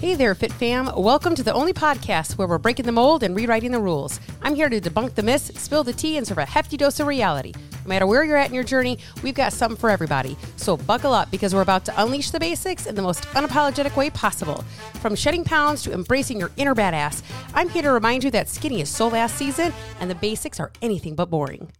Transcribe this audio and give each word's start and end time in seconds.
Hey 0.00 0.14
there, 0.14 0.34
Fit 0.34 0.50
Fam. 0.50 0.90
Welcome 0.96 1.34
to 1.34 1.42
the 1.42 1.52
only 1.52 1.74
podcast 1.74 2.38
where 2.38 2.48
we're 2.48 2.56
breaking 2.56 2.86
the 2.86 2.90
mold 2.90 3.22
and 3.22 3.36
rewriting 3.36 3.70
the 3.70 3.80
rules. 3.80 4.18
I'm 4.40 4.54
here 4.54 4.70
to 4.70 4.80
debunk 4.80 5.14
the 5.14 5.22
myths, 5.22 5.60
spill 5.60 5.84
the 5.84 5.92
tea, 5.92 6.16
and 6.16 6.26
serve 6.26 6.38
a 6.38 6.46
hefty 6.46 6.78
dose 6.78 7.00
of 7.00 7.06
reality. 7.06 7.52
No 7.84 7.88
matter 7.90 8.06
where 8.06 8.24
you're 8.24 8.38
at 8.38 8.48
in 8.48 8.54
your 8.54 8.64
journey, 8.64 8.98
we've 9.22 9.34
got 9.34 9.52
something 9.52 9.76
for 9.76 9.90
everybody. 9.90 10.38
So 10.56 10.78
buckle 10.78 11.12
up 11.12 11.30
because 11.30 11.54
we're 11.54 11.60
about 11.60 11.84
to 11.84 12.02
unleash 12.02 12.30
the 12.30 12.40
basics 12.40 12.86
in 12.86 12.94
the 12.94 13.02
most 13.02 13.24
unapologetic 13.34 13.94
way 13.94 14.08
possible. 14.08 14.64
From 15.02 15.14
shedding 15.14 15.44
pounds 15.44 15.82
to 15.82 15.92
embracing 15.92 16.40
your 16.40 16.50
inner 16.56 16.74
badass, 16.74 17.22
I'm 17.52 17.68
here 17.68 17.82
to 17.82 17.92
remind 17.92 18.24
you 18.24 18.30
that 18.30 18.48
skinny 18.48 18.80
is 18.80 18.88
so 18.88 19.08
last 19.08 19.36
season 19.36 19.70
and 20.00 20.10
the 20.10 20.14
basics 20.14 20.58
are 20.58 20.72
anything 20.80 21.14
but 21.14 21.28
boring. 21.28 21.70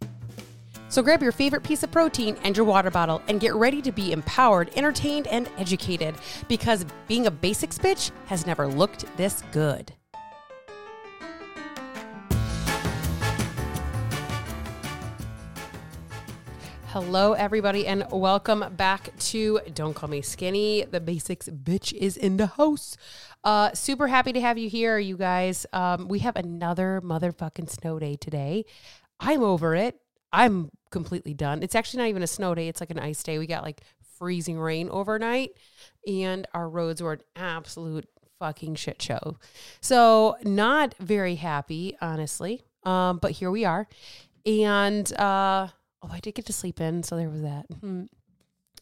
So 0.90 1.04
grab 1.04 1.22
your 1.22 1.30
favorite 1.30 1.62
piece 1.62 1.84
of 1.84 1.92
protein 1.92 2.36
and 2.42 2.56
your 2.56 2.66
water 2.66 2.90
bottle 2.90 3.22
and 3.28 3.38
get 3.38 3.54
ready 3.54 3.80
to 3.80 3.92
be 3.92 4.10
empowered, 4.10 4.72
entertained, 4.74 5.28
and 5.28 5.48
educated 5.56 6.16
because 6.48 6.84
being 7.06 7.28
a 7.28 7.30
basics 7.30 7.78
bitch 7.78 8.10
has 8.26 8.44
never 8.44 8.66
looked 8.66 9.04
this 9.16 9.44
good. 9.52 9.92
Hello, 16.88 17.34
everybody, 17.34 17.86
and 17.86 18.04
welcome 18.10 18.64
back 18.76 19.16
to 19.16 19.60
Don't 19.72 19.94
Call 19.94 20.08
Me 20.08 20.22
Skinny. 20.22 20.84
The 20.90 20.98
basics 20.98 21.48
bitch 21.48 21.92
is 21.92 22.16
in 22.16 22.36
the 22.36 22.48
house. 22.48 22.96
Uh, 23.44 23.72
super 23.74 24.08
happy 24.08 24.32
to 24.32 24.40
have 24.40 24.58
you 24.58 24.68
here, 24.68 24.98
you 24.98 25.16
guys. 25.16 25.66
Um, 25.72 26.08
we 26.08 26.18
have 26.18 26.34
another 26.34 27.00
motherfucking 27.04 27.70
snow 27.70 28.00
day 28.00 28.16
today. 28.16 28.64
I'm 29.20 29.44
over 29.44 29.76
it. 29.76 30.00
I'm 30.32 30.70
completely 30.90 31.34
done. 31.34 31.62
It's 31.62 31.74
actually 31.74 31.98
not 31.98 32.08
even 32.08 32.22
a 32.22 32.26
snow 32.26 32.54
day, 32.54 32.68
it's 32.68 32.80
like 32.80 32.90
an 32.90 32.98
ice 32.98 33.22
day. 33.22 33.38
We 33.38 33.46
got 33.46 33.62
like 33.62 33.82
freezing 34.18 34.58
rain 34.58 34.88
overnight, 34.90 35.52
and 36.06 36.46
our 36.54 36.68
roads 36.68 37.02
were 37.02 37.14
an 37.14 37.20
absolute 37.36 38.06
fucking 38.38 38.74
shit 38.74 39.00
show. 39.00 39.36
So, 39.80 40.36
not 40.42 40.94
very 40.98 41.36
happy, 41.36 41.96
honestly. 42.00 42.62
Um, 42.84 43.18
but 43.18 43.32
here 43.32 43.50
we 43.50 43.64
are. 43.64 43.86
And 44.46 45.12
uh, 45.18 45.68
oh, 46.02 46.08
I 46.10 46.20
did 46.20 46.34
get 46.34 46.46
to 46.46 46.52
sleep 46.52 46.80
in, 46.80 47.02
so 47.02 47.16
there 47.16 47.28
was 47.28 47.42
that. 47.42 47.66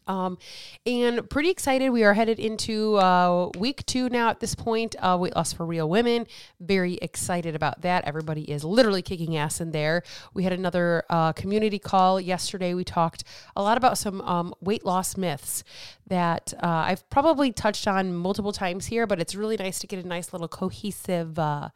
Um, 0.08 0.38
and 0.86 1.28
pretty 1.28 1.50
excited. 1.50 1.90
We 1.90 2.02
are 2.02 2.14
headed 2.14 2.40
into 2.40 2.96
uh, 2.96 3.50
week 3.58 3.84
two 3.86 4.08
now 4.08 4.30
at 4.30 4.40
this 4.40 4.54
point. 4.54 4.96
Uh, 4.98 5.16
weight 5.20 5.36
loss 5.36 5.52
for 5.52 5.66
real 5.66 5.88
women. 5.88 6.26
Very 6.58 6.94
excited 6.94 7.54
about 7.54 7.82
that. 7.82 8.04
Everybody 8.04 8.50
is 8.50 8.64
literally 8.64 9.02
kicking 9.02 9.36
ass 9.36 9.60
in 9.60 9.70
there. 9.70 10.02
We 10.32 10.44
had 10.44 10.52
another 10.52 11.04
uh, 11.10 11.32
community 11.34 11.78
call 11.78 12.20
yesterday. 12.20 12.74
We 12.74 12.84
talked 12.84 13.22
a 13.54 13.62
lot 13.62 13.76
about 13.76 13.98
some 13.98 14.20
um, 14.22 14.54
weight 14.60 14.84
loss 14.84 15.16
myths 15.16 15.62
that 16.06 16.54
uh, 16.62 16.66
I've 16.66 17.08
probably 17.10 17.52
touched 17.52 17.86
on 17.86 18.14
multiple 18.14 18.52
times 18.52 18.86
here, 18.86 19.06
but 19.06 19.20
it's 19.20 19.34
really 19.34 19.56
nice 19.58 19.78
to 19.80 19.86
get 19.86 20.02
a 20.02 20.08
nice 20.08 20.32
little 20.32 20.48
cohesive, 20.48 21.38
uh, 21.38 21.68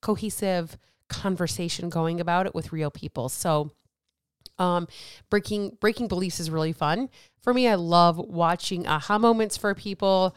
cohesive 0.00 0.78
conversation 1.08 1.90
going 1.90 2.18
about 2.18 2.46
it 2.46 2.54
with 2.54 2.72
real 2.72 2.90
people. 2.90 3.28
So 3.28 3.70
um, 4.58 4.88
breaking 5.30 5.76
breaking 5.80 6.08
beliefs 6.08 6.40
is 6.40 6.50
really 6.50 6.72
fun 6.72 7.08
for 7.42 7.52
me. 7.52 7.68
I 7.68 7.74
love 7.74 8.18
watching 8.18 8.86
aha 8.86 9.18
moments 9.18 9.56
for 9.56 9.74
people, 9.74 10.36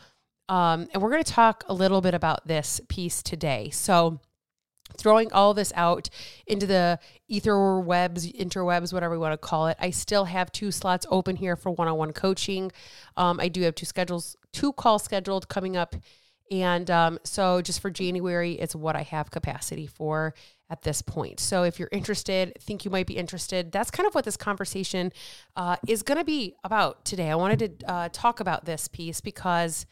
um, 0.49 0.87
and 0.93 1.01
we're 1.01 1.11
going 1.11 1.23
to 1.23 1.31
talk 1.31 1.63
a 1.67 1.73
little 1.73 2.01
bit 2.01 2.13
about 2.13 2.47
this 2.47 2.81
piece 2.87 3.21
today. 3.21 3.69
So, 3.71 4.19
throwing 4.97 5.31
all 5.33 5.53
this 5.53 5.73
out 5.75 6.09
into 6.45 6.65
the 6.65 6.99
ether 7.27 7.79
webs, 7.79 8.31
interwebs, 8.31 8.93
whatever 8.93 9.13
we 9.13 9.19
want 9.19 9.33
to 9.33 9.37
call 9.37 9.67
it. 9.67 9.77
I 9.79 9.89
still 9.89 10.25
have 10.25 10.51
two 10.51 10.71
slots 10.71 11.05
open 11.09 11.35
here 11.35 11.55
for 11.55 11.71
one-on-one 11.71 12.13
coaching. 12.13 12.71
Um, 13.15 13.39
I 13.39 13.47
do 13.49 13.61
have 13.61 13.75
two 13.75 13.85
schedules, 13.85 14.35
two 14.53 14.73
calls 14.73 15.03
scheduled 15.03 15.49
coming 15.49 15.75
up, 15.75 15.95
and 16.51 16.89
um, 16.89 17.19
so 17.23 17.61
just 17.61 17.81
for 17.81 17.89
January, 17.89 18.53
it's 18.53 18.75
what 18.75 18.95
I 18.95 19.03
have 19.03 19.31
capacity 19.31 19.87
for 19.87 20.33
at 20.69 20.81
this 20.81 21.01
point. 21.01 21.39
So 21.39 21.63
if 21.63 21.79
you're 21.79 21.89
interested, 21.91 22.53
think 22.59 22.85
you 22.85 22.91
might 22.91 23.07
be 23.07 23.17
interested, 23.17 23.71
that's 23.71 23.91
kind 23.91 24.07
of 24.07 24.15
what 24.15 24.25
this 24.25 24.37
conversation 24.37 25.11
uh, 25.55 25.77
is 25.87 26.03
going 26.03 26.17
to 26.17 26.25
be 26.25 26.55
about 26.63 27.05
today. 27.05 27.29
I 27.29 27.35
wanted 27.35 27.79
to 27.79 27.91
uh, 27.91 28.09
talk 28.11 28.39
about 28.39 28.65
this 28.65 28.87
piece 28.87 29.21
because 29.21 29.85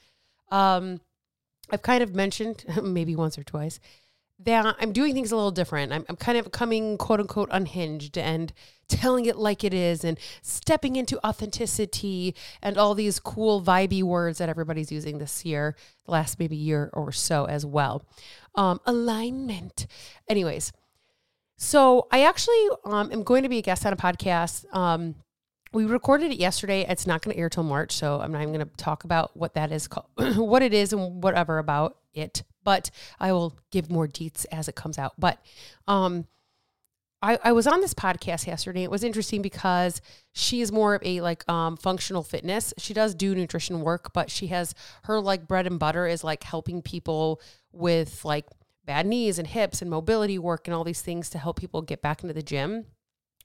um, 0.52 1.00
I've 1.72 1.81
kind 1.81 2.03
of 2.03 2.16
mentioned 2.16 2.66
maybe 2.84 3.16
once 3.16 3.38
or 3.38 3.44
twice 3.44 3.80
that 4.40 4.75
I'm 4.79 4.91
doing 4.91 5.13
things 5.13 5.31
a 5.31 5.35
little 5.35 5.51
different. 5.51 5.94
I'm, 5.94 6.06
I'm 6.09 6.16
kind 6.16 6.38
of 6.38 6.51
coming 6.51 6.97
quote 6.97 7.19
unquote 7.19 7.50
unhinged 7.51 8.18
and 8.18 8.51
telling 8.88 9.25
it 9.25 9.38
like 9.38 9.63
it 9.63 9.73
is 9.73 10.03
and 10.03 10.19
stepping 10.41 10.96
into 10.96 11.25
authenticity 11.25 12.35
and 12.62 12.78
all 12.78 12.94
these 12.94 13.19
cool 13.19 13.62
vibey 13.62 14.03
words 14.03 14.38
that 14.38 14.50
everybody's 14.50 14.91
using 14.91 15.18
this 15.18 15.45
year, 15.45 15.75
the 16.06 16.12
last 16.12 16.40
maybe 16.40 16.56
year 16.56 16.90
or 16.94 17.12
so 17.12 17.45
as 17.45 17.66
well. 17.66 18.06
Um, 18.56 18.79
alignment. 18.85 19.88
Anyways, 20.28 20.72
so 21.57 22.07
I 22.12 22.24
actually 22.24 22.68
um, 22.85 23.12
am 23.12 23.24
going 23.24 23.44
to 23.44 23.50
be 23.50 23.59
a 23.59 23.62
guest 23.62 23.85
on 23.85 23.94
a 23.94 23.97
podcast. 23.97 24.66
Um, 24.75 25.16
we 25.72 25.85
recorded 25.85 26.31
it 26.31 26.38
yesterday. 26.38 26.85
It's 26.88 27.07
not 27.07 27.22
going 27.22 27.35
to 27.35 27.40
air 27.40 27.50
till 27.50 27.63
March, 27.63 27.94
so 27.94 28.19
I'm 28.19 28.31
not 28.31 28.41
even 28.41 28.53
going 28.53 28.66
to 28.66 28.75
talk 28.78 29.03
about 29.03 29.35
what 29.35 29.56
that 29.56 29.72
is 29.72 29.88
called, 29.88 30.07
what 30.35 30.62
it 30.62 30.74
is, 30.74 30.94
and 30.94 31.24
whatever 31.24 31.57
about 31.57 31.97
it. 32.13 32.44
But 32.66 32.92
I 33.18 33.31
will 33.31 33.58
give 33.72 33.90
more 33.90 34.08
deets 34.08 34.46
as 34.52 34.68
it 34.68 34.76
comes 34.76 34.98
out. 34.98 35.14
But 35.18 35.40
um, 35.88 36.28
I, 37.22 37.40
I 37.44 37.52
was 37.53 37.66
on 37.66 37.80
this 37.80 37.94
podcast 37.94 38.46
yesterday. 38.46 38.84
It 38.84 38.92
was 38.92 39.03
interesting 39.03 39.42
because 39.42 40.02
she 40.34 40.62
is 40.62 40.72
more 40.72 40.96
of 40.96 41.02
a 41.06 41.22
like 41.22 41.48
um, 41.50 41.78
functional 41.78 42.24
fitness. 42.24 42.74
She 42.78 42.94
does 42.94 43.16
do 43.16 43.34
nutrition 43.34 43.81
work, 43.81 44.12
but 44.14 44.30
she 44.30 44.48
has 44.48 44.75
her 45.04 45.22
like 45.22 45.48
bread 45.48 45.66
and 45.66 45.80
butter 45.80 46.06
is 46.06 46.24
like 46.24 46.44
helping 46.44 46.81
people 46.81 47.42
with 47.72 48.25
like 48.25 48.46
bad 48.86 49.08
knees 49.08 49.40
and 49.40 49.48
hips 49.48 49.81
and 49.81 49.90
mobility 49.90 50.38
work 50.38 50.68
and 50.68 50.75
all 50.75 50.84
these 50.84 51.02
things 51.02 51.30
to 51.31 51.40
help 51.40 51.59
people 51.59 51.81
get 51.81 52.02
back 52.02 52.22
into 52.22 52.34
the 52.34 52.44
gym 52.44 52.86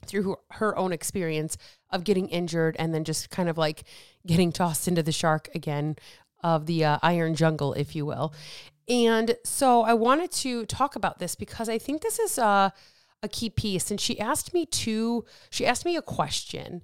through 0.04 0.36
her 0.52 0.76
own 0.76 0.92
experience 0.92 1.56
of 1.90 2.04
getting 2.04 2.28
injured 2.28 2.76
and 2.78 2.94
then 2.94 3.04
just 3.04 3.30
kind 3.30 3.48
of 3.48 3.56
like 3.56 3.84
getting 4.26 4.52
tossed 4.52 4.88
into 4.88 5.02
the 5.02 5.12
shark 5.12 5.48
again 5.54 5.96
of 6.42 6.66
the 6.66 6.84
uh, 6.84 6.98
iron 7.02 7.34
jungle, 7.34 7.74
if 7.74 7.94
you 7.94 8.06
will. 8.06 8.32
And 8.90 9.36
so 9.44 9.82
I 9.82 9.94
wanted 9.94 10.32
to 10.32 10.66
talk 10.66 10.96
about 10.96 11.20
this 11.20 11.36
because 11.36 11.68
I 11.68 11.78
think 11.78 12.02
this 12.02 12.18
is 12.18 12.38
a, 12.38 12.72
a 13.22 13.28
key 13.28 13.48
piece. 13.48 13.90
And 13.90 14.00
she 14.00 14.18
asked 14.18 14.52
me 14.52 14.66
to, 14.66 15.24
she 15.48 15.64
asked 15.64 15.84
me 15.84 15.96
a 15.96 16.02
question 16.02 16.82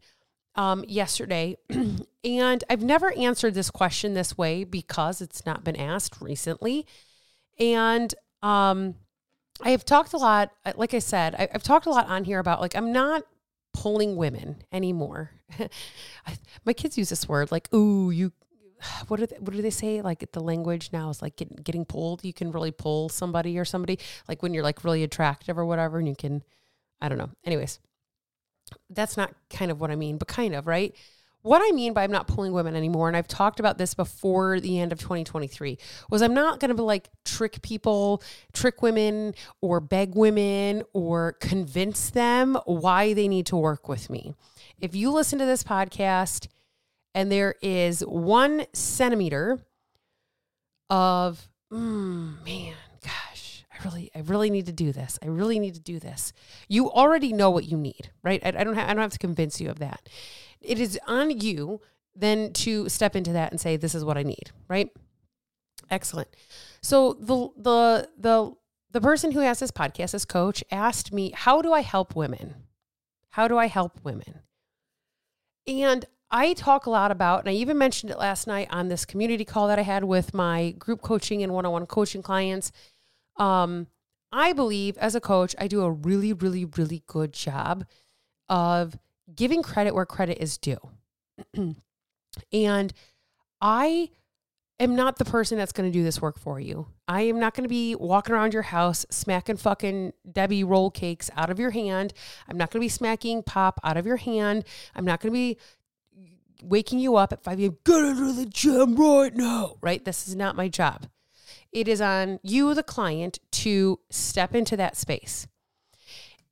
um, 0.54 0.84
yesterday. 0.86 1.56
and 2.24 2.64
I've 2.70 2.82
never 2.82 3.12
answered 3.18 3.54
this 3.54 3.70
question 3.70 4.14
this 4.14 4.38
way 4.38 4.62
because 4.62 5.20
it's 5.20 5.44
not 5.44 5.64
been 5.64 5.74
asked 5.74 6.20
recently. 6.20 6.86
And 7.58 8.14
um, 8.40 8.94
I 9.60 9.70
have 9.70 9.84
talked 9.84 10.12
a 10.12 10.18
lot, 10.18 10.52
like 10.76 10.94
I 10.94 11.00
said, 11.00 11.34
I, 11.34 11.48
have 11.50 11.64
talked 11.64 11.86
a 11.86 11.90
lot 11.90 12.08
on 12.08 12.22
here 12.22 12.38
about 12.38 12.60
like, 12.60 12.76
I'm 12.76 12.92
not 12.92 13.24
pulling 13.72 14.14
women 14.14 14.62
anymore. 14.70 15.32
My 16.64 16.72
kids 16.72 16.96
use 16.96 17.08
this 17.08 17.28
word 17.28 17.50
like, 17.50 17.72
ooh, 17.74 18.10
you, 18.10 18.32
what 19.08 19.20
do 19.20 19.26
they, 19.26 19.36
what 19.36 19.54
do 19.54 19.62
they 19.62 19.70
say? 19.70 20.00
Like 20.00 20.30
the 20.32 20.40
language 20.40 20.90
now 20.92 21.10
is 21.10 21.22
like 21.22 21.36
get, 21.36 21.64
getting 21.64 21.84
pulled. 21.84 22.24
You 22.24 22.32
can 22.32 22.52
really 22.52 22.70
pull 22.70 23.08
somebody 23.08 23.58
or 23.58 23.64
somebody 23.64 23.98
like 24.28 24.42
when 24.42 24.54
you're 24.54 24.64
like 24.64 24.84
really 24.84 25.02
attractive 25.02 25.58
or 25.58 25.64
whatever, 25.64 25.98
and 25.98 26.08
you 26.08 26.16
can, 26.16 26.42
I 27.00 27.08
don't 27.08 27.18
know. 27.18 27.30
Anyways, 27.44 27.80
that's 28.90 29.16
not 29.16 29.34
kind 29.50 29.70
of 29.70 29.80
what 29.80 29.90
I 29.90 29.96
mean, 29.96 30.18
but 30.18 30.28
kind 30.28 30.54
of 30.54 30.66
right 30.66 30.94
what 31.46 31.62
I 31.64 31.70
mean 31.70 31.92
by 31.92 32.02
I'm 32.02 32.10
not 32.10 32.26
pulling 32.26 32.52
women 32.52 32.74
anymore, 32.74 33.06
and 33.06 33.16
I've 33.16 33.28
talked 33.28 33.60
about 33.60 33.78
this 33.78 33.94
before 33.94 34.58
the 34.58 34.80
end 34.80 34.90
of 34.90 34.98
2023, 34.98 35.78
was 36.10 36.20
I'm 36.20 36.34
not 36.34 36.58
going 36.58 36.74
to 36.74 36.82
like 36.82 37.08
trick 37.24 37.62
people, 37.62 38.20
trick 38.52 38.82
women, 38.82 39.32
or 39.60 39.78
beg 39.78 40.16
women, 40.16 40.82
or 40.92 41.34
convince 41.34 42.10
them 42.10 42.58
why 42.64 43.14
they 43.14 43.28
need 43.28 43.46
to 43.46 43.56
work 43.56 43.88
with 43.88 44.10
me. 44.10 44.34
If 44.80 44.96
you 44.96 45.12
listen 45.12 45.38
to 45.38 45.46
this 45.46 45.62
podcast 45.62 46.48
and 47.16 47.32
there 47.32 47.56
is 47.60 48.00
one 48.02 48.66
centimeter 48.72 49.58
of, 50.88 51.48
mm, 51.72 52.44
man, 52.44 52.74
gosh, 53.02 53.64
I 53.72 53.82
really, 53.84 54.10
I 54.14 54.20
really 54.20 54.50
need 54.50 54.66
to 54.66 54.72
do 54.72 54.92
this. 54.92 55.18
I 55.20 55.26
really 55.26 55.58
need 55.58 55.74
to 55.74 55.80
do 55.80 55.98
this. 55.98 56.32
You 56.68 56.92
already 56.92 57.32
know 57.32 57.50
what 57.50 57.64
you 57.64 57.76
need, 57.76 58.10
right? 58.22 58.40
I, 58.44 58.50
I 58.50 58.62
don't 58.62 58.74
have, 58.74 58.88
I 58.88 58.94
don't 58.94 59.02
have 59.02 59.12
to 59.12 59.18
convince 59.18 59.60
you 59.60 59.68
of 59.68 59.80
that 59.80 60.08
it 60.66 60.80
is 60.80 60.98
on 61.06 61.30
you 61.40 61.80
then 62.14 62.52
to 62.52 62.88
step 62.88 63.14
into 63.14 63.32
that 63.32 63.52
and 63.52 63.60
say, 63.60 63.76
this 63.76 63.94
is 63.94 64.04
what 64.04 64.18
I 64.18 64.22
need, 64.22 64.50
right? 64.68 64.90
Excellent. 65.90 66.28
So 66.82 67.14
the 67.14 67.48
the 67.56 68.08
the 68.18 68.54
the 68.90 69.00
person 69.00 69.32
who 69.32 69.40
has 69.40 69.60
this 69.60 69.70
podcast, 69.70 70.12
this 70.12 70.24
coach, 70.24 70.64
asked 70.70 71.12
me, 71.12 71.32
how 71.34 71.62
do 71.62 71.72
I 71.72 71.80
help 71.82 72.16
women? 72.16 72.54
How 73.30 73.46
do 73.46 73.58
I 73.58 73.66
help 73.66 74.00
women? 74.02 74.40
And 75.66 76.06
I 76.30 76.54
talk 76.54 76.86
a 76.86 76.90
lot 76.90 77.10
about, 77.10 77.40
and 77.40 77.48
I 77.48 77.52
even 77.52 77.78
mentioned 77.78 78.10
it 78.10 78.18
last 78.18 78.46
night 78.46 78.68
on 78.70 78.88
this 78.88 79.04
community 79.04 79.44
call 79.44 79.68
that 79.68 79.78
I 79.78 79.82
had 79.82 80.04
with 80.04 80.34
my 80.34 80.72
group 80.72 81.00
coaching 81.02 81.42
and 81.42 81.52
one-on-one 81.52 81.86
coaching 81.86 82.22
clients. 82.22 82.72
Um, 83.36 83.86
I 84.32 84.52
believe 84.52 84.98
as 84.98 85.14
a 85.14 85.20
coach, 85.20 85.54
I 85.58 85.68
do 85.68 85.82
a 85.82 85.90
really, 85.90 86.32
really, 86.32 86.64
really 86.64 87.02
good 87.06 87.32
job 87.32 87.86
of 88.48 88.98
giving 89.34 89.62
credit 89.62 89.94
where 89.94 90.06
credit 90.06 90.38
is 90.40 90.58
due. 90.58 90.78
and 92.52 92.92
I 93.60 94.10
am 94.78 94.94
not 94.94 95.16
the 95.16 95.24
person 95.24 95.56
that's 95.56 95.72
going 95.72 95.90
to 95.90 95.96
do 95.96 96.04
this 96.04 96.20
work 96.20 96.38
for 96.38 96.60
you. 96.60 96.86
I 97.08 97.22
am 97.22 97.38
not 97.40 97.54
going 97.54 97.64
to 97.64 97.68
be 97.68 97.94
walking 97.94 98.34
around 98.34 98.52
your 98.52 98.62
house 98.62 99.06
smacking 99.10 99.56
fucking 99.56 100.12
Debbie 100.30 100.64
roll 100.64 100.90
cakes 100.90 101.30
out 101.36 101.50
of 101.50 101.58
your 101.58 101.70
hand. 101.70 102.12
I'm 102.48 102.58
not 102.58 102.70
going 102.70 102.80
to 102.80 102.84
be 102.84 102.88
smacking 102.88 103.42
pop 103.42 103.80
out 103.82 103.96
of 103.96 104.06
your 104.06 104.16
hand. 104.16 104.64
I'm 104.94 105.04
not 105.04 105.20
going 105.20 105.32
to 105.32 105.36
be 105.36 105.58
waking 106.62 106.98
you 106.98 107.16
up 107.16 107.32
at 107.32 107.42
5 107.42 107.60
a.m. 107.60 107.78
Get 107.84 108.04
into 108.04 108.32
the 108.32 108.46
gym 108.46 108.96
right 108.96 109.34
now. 109.34 109.76
Right? 109.80 110.04
This 110.04 110.28
is 110.28 110.36
not 110.36 110.56
my 110.56 110.68
job. 110.68 111.06
It 111.72 111.88
is 111.88 112.00
on 112.00 112.40
you, 112.42 112.74
the 112.74 112.82
client, 112.82 113.38
to 113.52 114.00
step 114.10 114.54
into 114.54 114.76
that 114.76 114.96
space. 114.96 115.46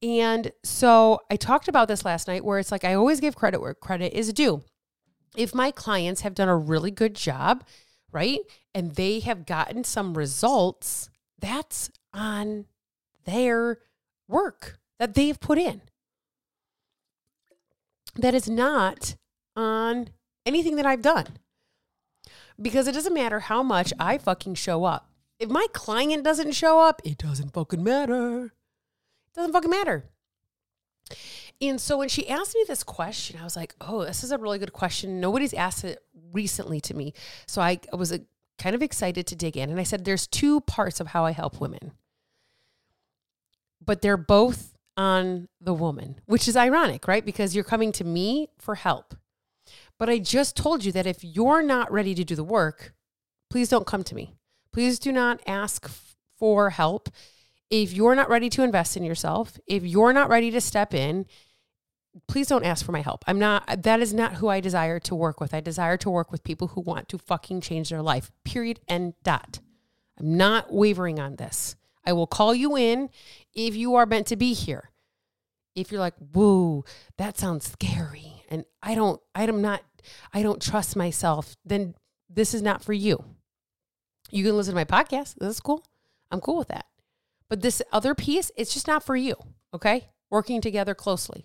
And 0.03 0.53
so 0.63 1.21
I 1.31 1.37
talked 1.37 1.69
about 1.69 1.89
this 1.89 2.05
last 2.05 2.29
night 2.29 2.45
where 2.45 2.59
it's 2.59 2.71
like 2.71 2.85
I 2.85 2.93
always 2.93 3.21
give 3.21 3.37
credit 3.37 3.61
where 3.61 3.73
credit 3.73 4.13
is 4.13 4.33
due. 4.33 4.63
If 5.35 5.55
my 5.55 5.71
clients 5.71 6.21
have 6.21 6.35
done 6.35 6.49
a 6.49 6.57
really 6.57 6.91
good 6.91 7.15
job, 7.15 7.65
right? 8.13 8.41
And 8.75 8.97
they 8.97 9.21
have 9.21 9.47
gotten 9.47 9.83
some 9.83 10.17
results, 10.17 11.09
that's 11.39 11.91
on 12.13 12.67
their 13.25 13.79
work 14.29 14.79
that 14.99 15.15
they've 15.15 15.41
put 15.41 15.59
in. 15.59 15.81
That 18.15 18.35
is 18.35 18.49
not 18.49 19.17
on 19.57 20.09
anything 20.47 20.77
that 20.77 20.87
I've 20.87 21.03
done. 21.03 21.27
Because 22.61 22.87
it 22.87 22.93
doesn't 22.93 23.15
matter 23.15 23.41
how 23.41 23.63
much 23.63 23.93
I 23.99 24.19
fucking 24.19 24.55
show 24.55 24.85
up. 24.85 25.11
If 25.39 25.49
my 25.49 25.67
client 25.73 26.23
doesn't 26.23 26.53
show 26.53 26.81
up, 26.81 27.03
it 27.05 27.19
doesn't 27.19 27.53
fucking 27.53 27.83
matter. 27.83 28.47
It 28.47 29.35
doesn't 29.35 29.53
fucking 29.53 29.71
matter. 29.71 30.05
And 31.61 31.81
so 31.81 31.99
when 31.99 32.09
she 32.09 32.29
asked 32.29 32.55
me 32.55 32.65
this 32.67 32.83
question, 32.83 33.39
I 33.41 33.45
was 33.45 33.57
like, 33.57 33.75
oh, 33.81 34.05
this 34.05 34.25
is 34.25 34.33
a 34.33 34.39
really 34.39 34.59
good 34.59 34.73
question. 34.73 35.21
Nobody's 35.21 35.55
asked 35.55 35.85
it 35.85 36.03
recently 36.33 36.81
to 36.83 36.95
me. 36.95 37.15
So 37.47 37.63
I 37.63 37.81
was 37.93 38.13
uh, 38.13 38.19
kind 38.59 38.75
of 38.75 38.83
excited 38.83 39.27
to 39.29 39.37
dig 39.37 39.57
in. 39.57 39.71
And 39.71 39.81
I 39.81 39.85
said, 39.85 40.05
there's 40.05 40.27
two 40.27 40.61
parts 40.63 41.01
of 41.01 41.09
how 41.09 41.25
I 41.25 41.33
help 41.33 41.61
women, 41.61 41.93
but 43.85 44.03
they're 44.03 44.17
both 44.17 44.77
on 44.97 45.49
the 45.61 45.75
woman, 45.75 46.21
which 46.27 46.47
is 46.47 46.57
ironic, 46.57 47.09
right? 47.09 47.25
Because 47.25 47.55
you're 47.55 47.65
coming 47.65 47.93
to 47.93 48.05
me 48.05 48.49
for 48.59 48.77
help. 48.77 49.15
But 50.05 50.13
I 50.13 50.19
just 50.19 50.55
told 50.55 50.85
you 50.85 50.93
that 50.93 51.07
if 51.07 51.25
you're 51.25 51.63
not 51.63 51.91
ready 51.91 52.15
to 52.15 52.25
do 52.25 52.37
the 52.37 52.45
work, 52.45 52.93
please 53.49 53.71
don't 53.71 53.87
come 53.87 54.03
to 54.03 54.15
me. 54.15 54.35
Please 54.71 54.99
do 54.99 55.11
not 55.11 55.41
ask 55.47 55.91
for 56.37 56.69
help. 56.69 57.09
If 57.71 57.95
you're 57.95 58.15
not 58.15 58.29
ready 58.29 58.51
to 58.51 58.63
invest 58.63 58.99
in 58.99 59.03
yourself, 59.03 59.59
if 59.67 59.83
you're 59.83 60.13
not 60.13 60.29
ready 60.29 60.51
to 60.51 60.61
step 60.61 60.93
in, 60.93 61.25
please 62.29 62.49
don't 62.49 62.67
ask 62.67 62.85
for 62.85 62.93
my 62.93 63.01
help. 63.01 63.25
I'm 63.27 63.39
not, 63.39 63.83
that 63.85 64.01
is 64.01 64.13
not 64.13 64.35
who 64.35 64.49
I 64.49 64.61
desire 64.61 65.01
to 65.01 65.15
work 65.15 65.41
with. 65.41 65.55
I 65.55 65.61
desire 65.61 65.97
to 65.97 66.11
work 66.11 66.31
with 66.31 66.45
people 66.45 66.69
who 66.69 66.83
want 66.83 67.09
to 67.09 67.17
fucking 67.17 67.63
change 67.63 67.89
their 67.89 68.03
life, 68.03 68.31
period 68.45 68.81
and 68.87 69.15
dot. 69.23 69.61
I'm 70.21 70.37
not 70.37 70.71
wavering 70.71 71.19
on 71.19 71.37
this. 71.37 71.77
I 72.05 72.13
will 72.13 72.27
call 72.27 72.55
you 72.55 72.77
in 72.77 73.09
if 73.55 73.75
you 73.75 73.95
are 73.95 74.05
meant 74.05 74.27
to 74.27 74.37
be 74.37 74.53
here. 74.53 74.91
If 75.75 75.91
you're 75.91 75.99
like, 75.99 76.19
whoa, 76.19 76.85
that 77.17 77.39
sounds 77.39 77.73
scary. 77.73 78.34
And 78.55 78.65
I 78.83 78.95
don't, 78.95 79.21
I'm 79.35 79.61
not, 79.61 79.83
I 80.33 80.43
don't 80.43 80.63
trust 80.63 80.97
myself, 80.97 81.57
then 81.65 81.95
this 82.31 82.55
is 82.55 82.63
not 82.63 82.83
for 82.83 82.93
you. 82.93 83.25
You 84.31 84.45
can 84.45 84.57
listen 84.57 84.73
to 84.73 84.77
my 84.77 84.85
podcast. 84.85 85.35
This 85.37 85.51
is 85.51 85.61
cool. 85.61 85.85
I'm 86.31 86.41
cool 86.41 86.57
with 86.57 86.69
that. 86.69 86.87
But 87.49 87.61
this 87.61 87.83
other 87.93 88.15
piece, 88.15 88.51
it's 88.57 88.73
just 88.73 88.87
not 88.87 89.05
for 89.05 89.17
you. 89.17 89.35
Okay. 89.75 90.09
Working 90.31 90.61
together 90.61 90.95
closely. 90.95 91.45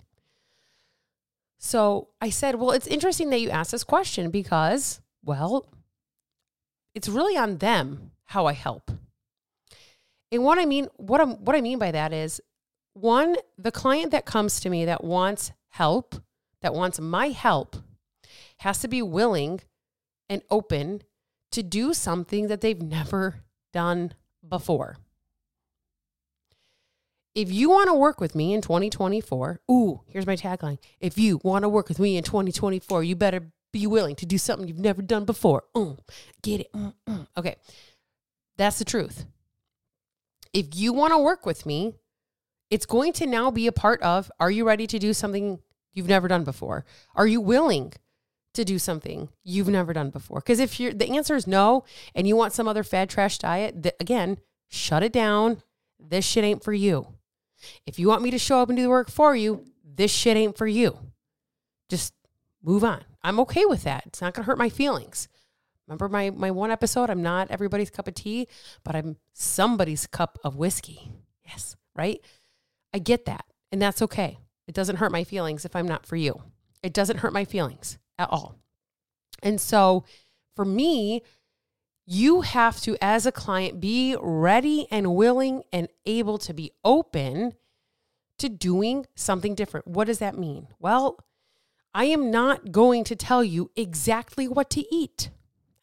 So 1.57 2.09
I 2.21 2.29
said, 2.29 2.55
Well, 2.55 2.71
it's 2.71 2.87
interesting 2.87 3.29
that 3.31 3.41
you 3.41 3.49
asked 3.49 3.71
this 3.71 3.83
question 3.83 4.31
because, 4.31 5.01
well, 5.23 5.67
it's 6.95 7.09
really 7.09 7.37
on 7.37 7.57
them 7.57 8.11
how 8.25 8.45
I 8.45 8.53
help. 8.53 8.91
And 10.31 10.43
what 10.43 10.57
I 10.57 10.65
mean, 10.65 10.87
what 10.95 11.19
I'm 11.19 11.43
what 11.43 11.55
I 11.55 11.61
mean 11.61 11.79
by 11.79 11.91
that 11.91 12.13
is 12.13 12.39
one, 12.93 13.35
the 13.57 13.71
client 13.71 14.11
that 14.11 14.25
comes 14.25 14.59
to 14.61 14.69
me 14.69 14.85
that 14.85 15.03
wants 15.03 15.51
help, 15.69 16.15
that 16.61 16.73
wants 16.73 16.99
my 16.99 17.29
help, 17.29 17.77
has 18.57 18.79
to 18.79 18.87
be 18.87 19.01
willing 19.01 19.61
and 20.27 20.41
open 20.49 21.01
to 21.51 21.63
do 21.63 21.93
something 21.93 22.47
that 22.47 22.61
they've 22.61 22.81
never 22.81 23.43
done 23.73 24.13
before 24.47 24.97
if 27.35 27.51
you 27.51 27.69
want 27.69 27.87
to 27.87 27.93
work 27.93 28.19
with 28.19 28.35
me 28.35 28.53
in 28.53 28.61
2024, 28.61 29.61
ooh, 29.71 30.01
here's 30.07 30.27
my 30.27 30.35
tagline. 30.35 30.77
If 30.99 31.17
you 31.17 31.39
want 31.43 31.63
to 31.63 31.69
work 31.69 31.87
with 31.87 31.99
me 31.99 32.17
in 32.17 32.23
2024, 32.23 33.03
you 33.03 33.15
better 33.15 33.51
be 33.71 33.87
willing 33.87 34.15
to 34.17 34.25
do 34.25 34.37
something 34.37 34.67
you've 34.67 34.79
never 34.79 35.01
done 35.01 35.25
before. 35.25 35.63
Mm, 35.75 35.99
get 36.41 36.61
it? 36.61 36.73
Mm, 36.73 36.93
mm. 37.07 37.27
Okay. 37.37 37.55
That's 38.57 38.79
the 38.79 38.85
truth. 38.85 39.25
If 40.53 40.75
you 40.75 40.91
want 40.91 41.13
to 41.13 41.19
work 41.19 41.45
with 41.45 41.65
me, 41.65 41.95
it's 42.69 42.85
going 42.85 43.13
to 43.13 43.25
now 43.25 43.51
be 43.51 43.67
a 43.67 43.71
part 43.71 44.01
of 44.01 44.31
are 44.39 44.51
you 44.51 44.65
ready 44.65 44.87
to 44.87 44.99
do 44.99 45.13
something 45.13 45.59
you've 45.93 46.07
never 46.07 46.27
done 46.27 46.43
before? 46.43 46.85
Are 47.15 47.27
you 47.27 47.41
willing 47.41 47.93
to 48.53 48.65
do 48.65 48.79
something 48.79 49.29
you've 49.43 49.67
never 49.67 49.93
done 49.93 50.09
before? 50.09 50.39
Because 50.39 50.59
if 50.59 50.79
you're 50.79 50.93
the 50.93 51.09
answer 51.09 51.35
is 51.35 51.47
no 51.47 51.83
and 52.15 52.27
you 52.27 52.35
want 52.35 52.53
some 52.53 52.67
other 52.67 52.83
fad 52.83 53.09
trash 53.09 53.37
diet, 53.37 53.83
th- 53.83 53.95
again, 53.99 54.37
shut 54.67 55.03
it 55.03 55.13
down. 55.13 55.61
This 55.99 56.25
shit 56.25 56.43
ain't 56.43 56.63
for 56.63 56.73
you. 56.73 57.07
If 57.85 57.99
you 57.99 58.07
want 58.07 58.21
me 58.21 58.31
to 58.31 58.37
show 58.37 58.61
up 58.61 58.69
and 58.69 58.77
do 58.77 58.83
the 58.83 58.89
work 58.89 59.09
for 59.09 59.35
you, 59.35 59.65
this 59.83 60.11
shit 60.11 60.37
ain't 60.37 60.57
for 60.57 60.67
you. 60.67 60.97
Just 61.89 62.13
move 62.63 62.83
on. 62.83 63.03
I'm 63.21 63.39
okay 63.41 63.65
with 63.65 63.83
that. 63.83 64.03
It's 64.05 64.21
not 64.21 64.33
going 64.33 64.43
to 64.43 64.47
hurt 64.47 64.57
my 64.57 64.69
feelings. 64.69 65.27
Remember 65.87 66.07
my 66.07 66.29
my 66.29 66.51
one 66.51 66.69
episode, 66.69 67.09
I'm 67.09 67.23
not 67.23 67.49
everybody's 67.49 67.89
cup 67.89 68.07
of 68.07 68.13
tea, 68.13 68.47
but 68.83 68.95
I'm 68.95 69.17
somebody's 69.33 70.05
cup 70.05 70.37
of 70.43 70.55
whiskey. 70.55 71.11
Yes, 71.43 71.75
right? 71.95 72.21
I 72.93 72.99
get 72.99 73.25
that. 73.25 73.45
And 73.71 73.81
that's 73.81 74.01
okay. 74.03 74.37
It 74.69 74.75
doesn't 74.75 74.97
hurt 74.97 75.11
my 75.11 75.23
feelings 75.23 75.65
if 75.65 75.75
I'm 75.75 75.87
not 75.87 76.05
for 76.05 76.15
you. 76.15 76.43
It 76.83 76.93
doesn't 76.93 77.17
hurt 77.17 77.33
my 77.33 77.43
feelings 77.43 77.97
at 78.19 78.29
all. 78.29 78.53
And 79.41 79.59
so 79.59 80.03
for 80.55 80.63
me, 80.63 81.23
you 82.05 82.41
have 82.41 82.79
to, 82.81 82.95
as 83.01 83.25
a 83.25 83.31
client, 83.31 83.81
be 83.81 84.15
ready 84.21 84.85
and 84.91 85.15
willing 85.15 85.63
and 85.73 85.87
able 86.05 86.37
to 86.37 86.53
be 86.53 86.71
open 86.85 87.55
to 88.37 88.47
doing 88.47 89.07
something 89.15 89.55
different. 89.55 89.87
What 89.87 90.05
does 90.05 90.19
that 90.19 90.37
mean? 90.37 90.67
Well, 90.77 91.17
I 91.95 92.05
am 92.05 92.29
not 92.29 92.71
going 92.71 93.03
to 93.05 93.15
tell 93.15 93.43
you 93.43 93.71
exactly 93.75 94.47
what 94.47 94.69
to 94.69 94.85
eat. 94.93 95.31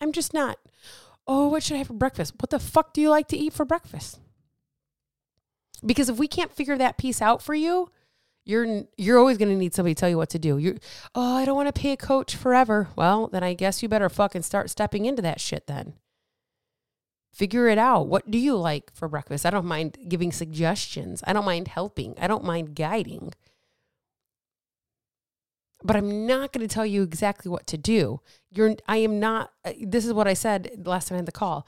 I'm 0.00 0.12
just 0.12 0.32
not. 0.32 0.60
Oh, 1.26 1.48
what 1.48 1.64
should 1.64 1.74
I 1.74 1.78
have 1.78 1.88
for 1.88 1.94
breakfast? 1.94 2.34
What 2.38 2.50
the 2.50 2.60
fuck 2.60 2.94
do 2.94 3.00
you 3.00 3.10
like 3.10 3.26
to 3.28 3.36
eat 3.36 3.52
for 3.52 3.64
breakfast? 3.64 4.20
Because 5.84 6.08
if 6.08 6.18
we 6.18 6.28
can't 6.28 6.52
figure 6.52 6.78
that 6.78 6.98
piece 6.98 7.20
out 7.20 7.42
for 7.42 7.52
you, 7.52 7.90
you're 8.46 8.84
you're 8.96 9.18
always 9.18 9.36
going 9.36 9.50
to 9.50 9.56
need 9.56 9.74
somebody 9.74 9.94
to 9.94 10.00
tell 10.00 10.08
you 10.08 10.16
what 10.16 10.30
to 10.30 10.38
do. 10.38 10.56
You 10.56 10.78
oh, 11.14 11.36
I 11.36 11.44
don't 11.44 11.56
want 11.56 11.66
to 11.66 11.78
pay 11.78 11.92
a 11.92 11.96
coach 11.96 12.36
forever. 12.36 12.88
Well, 12.96 13.26
then 13.26 13.42
I 13.42 13.52
guess 13.52 13.82
you 13.82 13.88
better 13.88 14.08
fucking 14.08 14.42
start 14.42 14.70
stepping 14.70 15.04
into 15.04 15.20
that 15.22 15.40
shit 15.40 15.66
then. 15.66 15.94
Figure 17.34 17.68
it 17.68 17.76
out. 17.76 18.06
What 18.06 18.30
do 18.30 18.38
you 18.38 18.56
like 18.56 18.94
for 18.94 19.08
breakfast? 19.08 19.44
I 19.44 19.50
don't 19.50 19.66
mind 19.66 19.98
giving 20.08 20.32
suggestions. 20.32 21.22
I 21.26 21.32
don't 21.32 21.44
mind 21.44 21.68
helping. 21.68 22.14
I 22.18 22.28
don't 22.28 22.44
mind 22.44 22.74
guiding. 22.76 23.34
But 25.82 25.96
I'm 25.96 26.26
not 26.26 26.52
going 26.52 26.66
to 26.66 26.72
tell 26.72 26.86
you 26.86 27.02
exactly 27.02 27.50
what 27.50 27.66
to 27.66 27.76
do. 27.76 28.20
You're 28.50 28.76
I 28.86 28.98
am 28.98 29.18
not 29.18 29.52
uh, 29.64 29.72
this 29.80 30.06
is 30.06 30.12
what 30.12 30.28
I 30.28 30.34
said 30.34 30.86
last 30.86 31.08
time 31.08 31.16
I 31.16 31.18
had 31.18 31.26
the 31.26 31.32
call. 31.32 31.66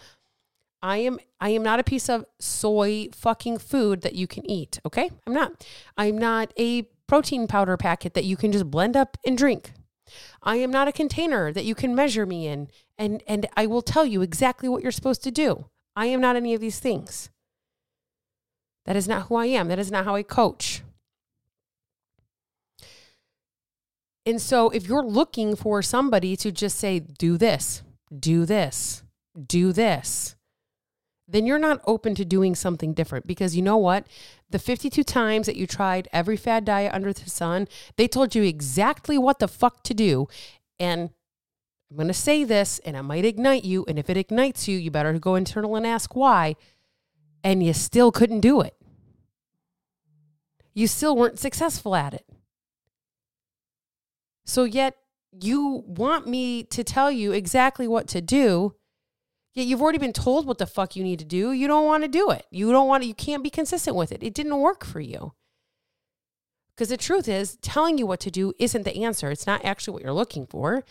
I 0.82 0.99
am 0.99 1.18
I 1.40 1.50
am 1.50 1.62
not 1.62 1.80
a 1.80 1.85
piece 1.85 2.08
of 2.08 2.25
soy 2.38 3.08
fucking 3.12 3.58
food 3.58 4.02
that 4.02 4.14
you 4.14 4.26
can 4.26 4.49
eat, 4.49 4.78
okay? 4.87 5.11
I'm 5.26 5.32
not. 5.32 5.66
I'm 5.97 6.16
not 6.16 6.52
a 6.58 6.82
protein 7.06 7.47
powder 7.47 7.76
packet 7.76 8.14
that 8.14 8.25
you 8.25 8.37
can 8.37 8.52
just 8.52 8.70
blend 8.70 8.97
up 8.97 9.16
and 9.26 9.37
drink. 9.37 9.73
I 10.42 10.56
am 10.56 10.70
not 10.70 10.88
a 10.88 10.92
container 10.92 11.52
that 11.52 11.64
you 11.64 11.75
can 11.75 11.94
measure 11.94 12.26
me 12.26 12.47
in 12.47 12.68
and 12.97 13.23
and 13.26 13.47
I 13.56 13.66
will 13.66 13.82
tell 13.82 14.06
you 14.06 14.23
exactly 14.23 14.68
what 14.68 14.82
you're 14.82 14.92
supposed 14.92 15.25
to 15.25 15.30
do. 15.30 15.66
I 15.97 16.06
am 16.06 16.20
not 16.20 16.37
any 16.37 16.54
of 16.54 16.61
these 16.61 16.78
things. 16.78 17.30
That 18.85 18.97
is 18.97 19.08
not 19.08 19.26
who 19.26 19.35
I 19.35 19.47
am. 19.47 19.68
That 19.68 19.78
is 19.78 19.90
not 19.90 20.04
how 20.04 20.14
I 20.14 20.23
coach. 20.23 20.82
And 24.25 24.40
so 24.40 24.70
if 24.70 24.87
you're 24.87 25.04
looking 25.04 25.56
for 25.56 25.82
somebody 25.82 26.37
to 26.37 26.52
just 26.52 26.78
say 26.78 27.00
do 27.00 27.37
this, 27.37 27.82
do 28.16 28.44
this, 28.44 29.02
do 29.47 29.73
this, 29.73 30.37
then 31.28 31.44
you're 31.44 31.58
not 31.58 31.80
open 31.87 32.14
to 32.14 32.25
doing 32.25 32.54
something 32.54 32.94
different 32.94 33.26
because 33.26 33.54
you 33.54 33.61
know 33.61 33.76
what? 33.76 34.06
The 34.49 34.58
52 34.58 35.04
times 35.04 35.47
that 35.47 35.56
you 35.56 35.66
tried 35.66 36.08
every 36.11 36.38
fad 36.38 36.64
diet 36.64 36.94
under 36.94 37.12
the 37.12 37.28
sun, 37.28 37.68
they 37.97 38.08
told 38.08 38.35
you 38.35 38.42
exactly 38.42 39.18
what 39.18 39.38
the 39.38 39.47
fuck 39.47 39.82
to 39.85 39.94
do. 39.94 40.26
And 40.80 41.11
I'm 41.90 41.97
going 41.97 42.08
to 42.08 42.14
say 42.14 42.44
this 42.44 42.78
and 42.80 42.97
it 42.97 43.02
might 43.02 43.26
ignite 43.26 43.64
you. 43.64 43.85
And 43.87 43.99
if 43.99 44.08
it 44.08 44.16
ignites 44.16 44.66
you, 44.66 44.78
you 44.78 44.90
better 44.90 45.12
go 45.18 45.35
internal 45.35 45.76
and 45.76 45.87
ask 45.87 46.16
why. 46.16 46.56
And 47.44 47.62
you 47.62 47.75
still 47.75 48.11
couldn't 48.11 48.40
do 48.40 48.62
it. 48.62 48.75
You 50.73 50.87
still 50.87 51.14
weren't 51.14 51.38
successful 51.38 51.94
at 51.94 52.14
it. 52.14 52.25
So, 54.44 54.64
yet 54.64 54.97
you 55.38 55.85
want 55.87 56.26
me 56.26 56.62
to 56.64 56.82
tell 56.82 57.11
you 57.11 57.32
exactly 57.32 57.87
what 57.87 58.08
to 58.08 58.23
do 58.23 58.75
Yet 59.59 59.67
you've 59.67 59.83
already 59.83 59.99
been 59.99 60.12
told 60.12 60.47
what 60.47 60.59
the 60.59 60.69
fuck 60.69 60.95
you 60.95 61.03
need 61.03 61.19
to 61.19 61.25
do. 61.25 61.50
You 61.50 61.67
don't 61.67 61.85
want 61.85 62.05
to 62.05 62.09
do 62.09 62.31
it. 62.31 62.47
You 62.49 62.71
don't 62.71 62.87
want 62.87 63.03
to, 63.03 63.09
you 63.09 63.15
can't 63.15 63.43
be 63.43 63.50
consistent 63.50 63.97
with 63.97 64.12
it. 64.12 64.23
It 64.23 64.33
didn't 64.33 64.61
work 64.61 64.85
for 64.85 65.00
you. 65.00 65.33
Because 66.71 66.91
the 66.91 66.97
truth 66.97 67.27
is, 67.27 67.57
telling 67.57 67.99
you 67.99 68.07
what 68.07 68.21
to 68.21 68.31
do 68.31 68.53
isn't 68.61 68.85
the 68.85 69.03
answer. 69.03 69.33
It's 69.33 69.49
not 69.49 69.65
actually 69.65 69.95
what 69.95 70.05
you're 70.05 70.12
looking 70.12 70.47
for. 70.47 70.85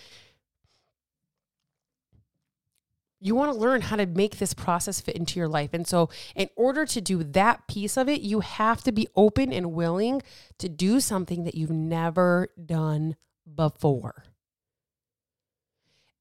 You 3.21 3.35
want 3.35 3.53
to 3.53 3.57
learn 3.57 3.83
how 3.83 3.95
to 3.95 4.05
make 4.05 4.37
this 4.37 4.53
process 4.53 4.99
fit 4.99 5.15
into 5.15 5.39
your 5.39 5.47
life. 5.47 5.69
And 5.71 5.87
so, 5.87 6.09
in 6.35 6.49
order 6.57 6.85
to 6.87 6.99
do 6.99 7.23
that 7.23 7.67
piece 7.67 7.95
of 7.95 8.09
it, 8.09 8.19
you 8.19 8.41
have 8.41 8.83
to 8.83 8.91
be 8.91 9.07
open 9.15 9.53
and 9.53 9.71
willing 9.71 10.21
to 10.57 10.67
do 10.67 10.99
something 10.99 11.45
that 11.45 11.55
you've 11.55 11.71
never 11.71 12.49
done 12.65 13.15
before. 13.55 14.25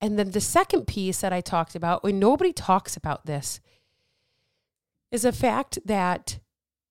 And 0.01 0.19
then 0.19 0.33
the 0.33 0.41
second 0.41 0.87
piece 0.87 1.21
that 1.21 1.33
I 1.33 1.41
talked 1.41 1.75
about, 1.75 2.05
when 2.05 2.19
nobody 2.19 2.53
talks 2.53 2.97
about 2.97 3.27
this, 3.27 3.61
is 5.11 5.23
the 5.23 5.33
fact 5.33 5.79
that 5.85 6.39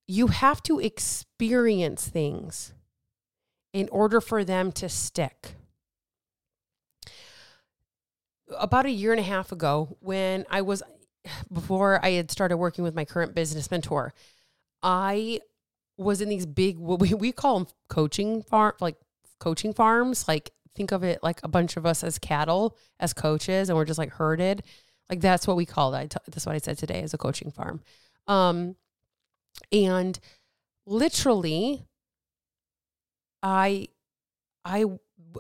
you 0.08 0.28
have 0.28 0.64
to 0.64 0.80
experience 0.80 2.08
things 2.08 2.74
in 3.74 3.90
order 3.90 4.22
for 4.22 4.44
them 4.44 4.72
to 4.72 4.88
stick. 4.90 5.56
About 8.58 8.86
a 8.86 8.92
year 8.92 9.12
and 9.12 9.20
a 9.20 9.24
half 9.24 9.52
ago, 9.52 9.98
when 10.00 10.46
I 10.50 10.62
was, 10.62 10.82
before 11.52 12.04
I 12.04 12.12
had 12.12 12.32
started 12.32 12.58
working 12.58 12.84
with 12.84 12.96
my 12.96 13.06
current 13.06 13.36
business 13.36 13.70
mentor, 13.70 14.14
I 14.82 15.42
was 15.98 16.22
in 16.22 16.30
these 16.30 16.46
big, 16.46 16.78
what 16.78 17.00
we, 17.00 17.14
we 17.14 17.32
call 17.32 17.60
them 17.60 17.68
coaching 17.88 18.44
farm, 18.44 18.74
like 18.80 18.96
coaching 19.40 19.74
farms. 19.74 20.28
Like, 20.28 20.52
think 20.76 20.92
of 20.92 21.04
it 21.04 21.20
like 21.24 21.40
a 21.44 21.48
bunch 21.48 21.78
of 21.78 21.86
us 21.86 22.04
as 22.04 22.20
cattle, 22.20 22.78
as 23.00 23.14
coaches, 23.14 23.70
and 23.70 23.78
we're 23.78 23.86
just 23.86 24.00
like 24.00 24.12
herded. 24.12 24.64
Like, 25.10 25.22
that's 25.22 25.48
what 25.48 25.58
we 25.58 25.66
call 25.66 25.94
it. 25.96 26.16
That's 26.28 26.46
what 26.46 26.56
I 26.56 26.58
said 26.58 26.78
today 26.78 27.02
as 27.02 27.14
a 27.14 27.18
coaching 27.18 27.52
farm. 27.52 27.82
Um, 28.28 28.76
and 29.72 30.20
literally 30.86 31.86
I 33.42 33.88
I 34.64 34.86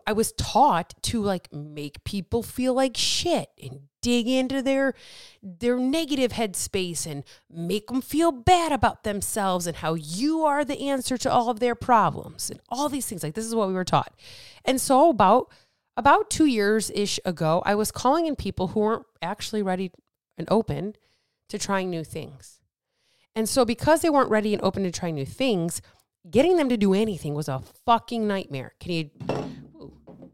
I 0.05 0.13
was 0.13 0.31
taught 0.33 0.93
to 1.03 1.21
like 1.21 1.51
make 1.51 2.03
people 2.03 2.43
feel 2.43 2.73
like 2.73 2.95
shit 2.95 3.49
and 3.61 3.81
dig 4.05 4.27
into 4.27 4.61
their 4.61 4.93
their 5.41 5.79
negative 5.79 6.33
headspace 6.33 7.07
and 7.07 7.23
make 7.49 7.87
them 7.87 8.01
feel 8.01 8.31
bad 8.31 8.71
about 8.71 9.03
themselves 9.03 9.65
and 9.65 9.77
how 9.77 9.95
you 9.95 10.43
are 10.43 10.63
the 10.63 10.87
answer 10.87 11.17
to 11.17 11.31
all 11.31 11.49
of 11.49 11.59
their 11.59 11.73
problems 11.73 12.51
and 12.51 12.59
all 12.69 12.87
these 12.87 13.07
things 13.07 13.23
like 13.23 13.33
this 13.33 13.45
is 13.45 13.55
what 13.55 13.67
we 13.67 13.73
were 13.73 13.83
taught. 13.83 14.13
And 14.63 14.79
so 14.79 15.09
about 15.09 15.51
about 15.97 16.29
2 16.29 16.45
years 16.45 16.91
ish 16.93 17.19
ago, 17.25 17.63
I 17.65 17.73
was 17.73 17.91
calling 17.91 18.27
in 18.27 18.35
people 18.35 18.67
who 18.67 18.81
weren't 18.81 19.05
actually 19.23 19.63
ready 19.63 19.91
and 20.37 20.47
open 20.51 20.95
to 21.49 21.57
trying 21.57 21.89
new 21.89 22.03
things. 22.03 22.59
And 23.35 23.49
so, 23.49 23.65
because 23.65 24.01
they 24.01 24.09
weren't 24.09 24.29
ready 24.29 24.53
and 24.53 24.63
open 24.63 24.83
to 24.83 24.91
try 24.91 25.09
new 25.11 25.25
things, 25.25 25.81
getting 26.29 26.57
them 26.57 26.69
to 26.69 26.77
do 26.77 26.93
anything 26.93 27.33
was 27.33 27.49
a 27.49 27.61
fucking 27.85 28.27
nightmare. 28.27 28.73
Can 28.79 28.91
you? 28.91 29.09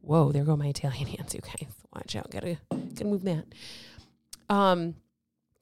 Whoa, 0.01 0.31
there 0.31 0.43
go 0.43 0.57
my 0.57 0.67
Italian 0.67 1.07
hands. 1.15 1.35
Okay, 1.35 1.67
watch 1.93 2.15
out. 2.15 2.31
Gotta 2.31 2.57
gotta 2.69 3.05
move 3.05 3.23
that. 3.23 3.45
Um, 4.49 4.95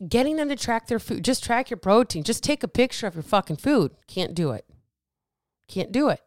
getting 0.07 0.37
them 0.37 0.49
to 0.49 0.55
track 0.55 0.87
their 0.87 0.99
food. 0.99 1.23
Just 1.23 1.43
track 1.43 1.69
your 1.69 1.77
protein. 1.77 2.23
Just 2.23 2.43
take 2.43 2.63
a 2.63 2.67
picture 2.67 3.07
of 3.07 3.15
your 3.15 3.23
fucking 3.23 3.57
food. 3.57 3.91
Can't 4.07 4.33
do 4.33 4.51
it. 4.51 4.65
Can't 5.67 5.91
do 5.91 6.09
it. 6.09 6.21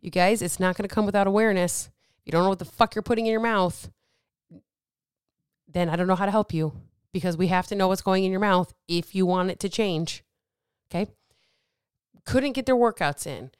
You 0.00 0.10
guys, 0.10 0.42
it's 0.42 0.60
not 0.60 0.76
to 0.76 0.86
come 0.86 1.06
without 1.06 1.26
awareness. 1.26 1.90
You 2.24 2.32
don't 2.32 2.42
know 2.42 2.50
what 2.50 2.58
the 2.58 2.64
fuck 2.64 2.94
you're 2.94 3.02
putting 3.02 3.26
in 3.26 3.32
your 3.32 3.40
mouth, 3.40 3.90
then 5.66 5.88
I 5.88 5.96
don't 5.96 6.06
know 6.06 6.14
how 6.14 6.26
to 6.26 6.30
help 6.30 6.54
you 6.54 6.72
because 7.12 7.36
we 7.36 7.48
have 7.48 7.66
to 7.68 7.74
know 7.74 7.88
what's 7.88 8.02
going 8.02 8.24
in 8.24 8.30
your 8.30 8.40
mouth 8.40 8.72
if 8.88 9.14
you 9.14 9.26
want 9.26 9.50
it 9.50 9.60
to 9.60 9.68
change. 9.68 10.24
Okay. 10.90 11.10
Couldn't 12.24 12.52
get 12.52 12.66
their 12.66 12.76
workouts 12.76 13.26
in. 13.26 13.50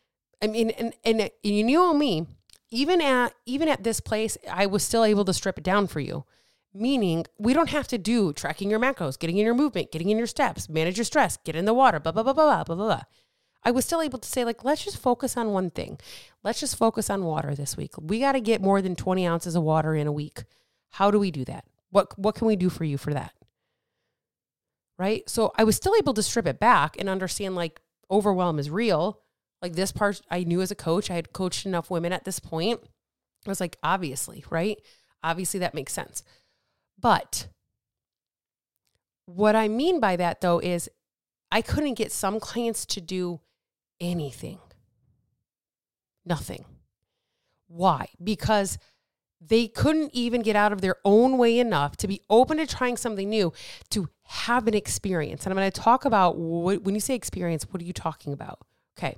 I 0.43 0.47
mean, 0.47 0.71
and, 0.71 0.95
and, 1.05 1.21
and 1.21 1.31
you 1.43 1.65
know 1.65 1.93
me, 1.93 2.27
even 2.75 3.01
at 3.01 3.35
even 3.47 3.69
at 3.69 3.85
this 3.85 4.01
place, 4.01 4.37
I 4.51 4.67
was 4.67 4.83
still 4.83 5.05
able 5.05 5.25
to 5.27 5.33
strip 5.33 5.59
it 5.59 5.65
down 5.65 5.87
for 5.87 6.01
you. 6.01 6.25
Meaning, 6.75 7.27
we 7.39 7.55
don't 7.55 7.71
have 7.71 7.87
to 7.89 7.99
do 7.99 8.33
tracking 8.33 8.69
your 8.69 8.81
macros, 8.81 9.19
getting 9.19 9.39
in 9.39 9.45
your 9.47 9.55
movement, 9.55 9.93
getting 9.93 10.11
in 10.11 10.19
your 10.19 10.27
steps, 10.27 10.69
manage 10.69 10.99
your 10.99 11.05
stress, 11.05 11.37
get 11.45 11.55
in 11.55 11.67
the 11.67 11.75
water, 11.75 12.01
blah 12.01 12.13
blah 12.13 12.25
blah 12.25 12.33
blah 12.33 12.65
blah 12.65 12.65
blah 12.65 12.77
blah. 12.77 13.03
I 13.63 13.71
was 13.71 13.85
still 13.85 14.03
able 14.03 14.19
to 14.19 14.29
say 14.29 14.45
like, 14.45 14.65
let's 14.65 14.85
just 14.85 14.99
focus 14.99 15.37
on 15.37 15.53
one 15.53 15.71
thing. 15.71 15.99
Let's 16.43 16.61
just 16.61 16.77
focus 16.77 17.09
on 17.09 17.25
water 17.25 17.55
this 17.55 17.77
week. 17.77 17.93
We 17.99 18.19
got 18.21 18.33
to 18.33 18.41
get 18.41 18.61
more 18.61 18.83
than 18.83 18.97
twenty 18.97 19.27
ounces 19.27 19.55
of 19.55 19.63
water 19.63 19.95
in 19.95 20.07
a 20.07 20.13
week. 20.13 20.45
How 20.91 21.11
do 21.11 21.19
we 21.19 21.31
do 21.31 21.45
that? 21.45 21.65
What 21.91 22.19
what 22.19 22.35
can 22.35 22.49
we 22.49 22.57
do 22.57 22.71
for 22.71 22.85
you 22.85 22.99
for 22.99 23.15
that? 23.15 23.33
right? 24.99 25.29
So 25.29 25.53
I 25.57 25.65
was 25.65 25.77
still 25.77 25.95
able 25.97 26.15
to 26.15 26.23
strip 26.23 26.47
it 26.47 26.61
back 26.61 26.97
and 26.99 27.09
understand 27.09 27.57
like 27.57 27.81
overwhelm 28.11 28.59
is 28.59 28.71
real. 28.71 29.21
Like 29.65 29.77
this 29.77 29.93
part 29.93 30.21
I 30.31 30.45
knew 30.45 30.61
as 30.61 30.71
a 30.71 30.75
coach, 30.75 31.11
I 31.11 31.15
had 31.15 31.33
coached 31.33 31.65
enough 31.65 31.91
women 31.91 32.13
at 32.13 32.25
this 32.25 32.39
point. 32.39 32.81
I 33.47 33.49
was 33.49 33.61
like, 33.61 33.79
obviously, 33.83 34.45
right? 34.51 34.77
Obviously 35.23 35.61
that 35.61 35.73
makes 35.73 35.95
sense. 35.95 36.23
But 37.01 37.49
what 39.25 39.57
I 39.57 39.69
mean 39.69 40.01
by 40.01 40.17
that 40.17 40.43
though 40.43 40.59
is 40.59 40.91
I 41.51 41.63
couldn't 41.63 41.95
get 41.95 42.13
some 42.13 42.41
clients 42.41 42.85
to 42.85 43.01
do 43.01 43.41
anything. 44.03 44.59
Nothing. 46.27 46.67
Why? 47.67 48.09
Because 48.23 48.77
they 49.41 49.67
couldn't 49.67 50.11
even 50.13 50.43
get 50.43 50.57
out 50.57 50.75
of 50.75 50.83
their 50.83 50.97
own 51.07 51.39
way 51.39 51.59
enough 51.59 51.97
to 51.97 52.07
be 52.07 52.21
open 52.29 52.59
to 52.59 52.67
trying 52.67 52.99
something 52.99 53.31
new, 53.31 53.51
to 53.89 54.11
have 54.25 54.69
an 54.69 54.75
experience. 54.75 55.47
And 55.47 55.55
I'm 55.55 55.57
going 55.57 55.73
to 55.73 55.81
talk 55.81 56.05
about 56.05 56.37
what, 56.37 56.83
when 56.83 56.95
you 56.95 57.01
say 57.01 57.15
experience, 57.15 57.67
what 57.71 57.81
are 57.81 57.87
you 57.87 57.95
talking 57.95 58.35
about? 58.35 58.59
Okay. 58.99 59.17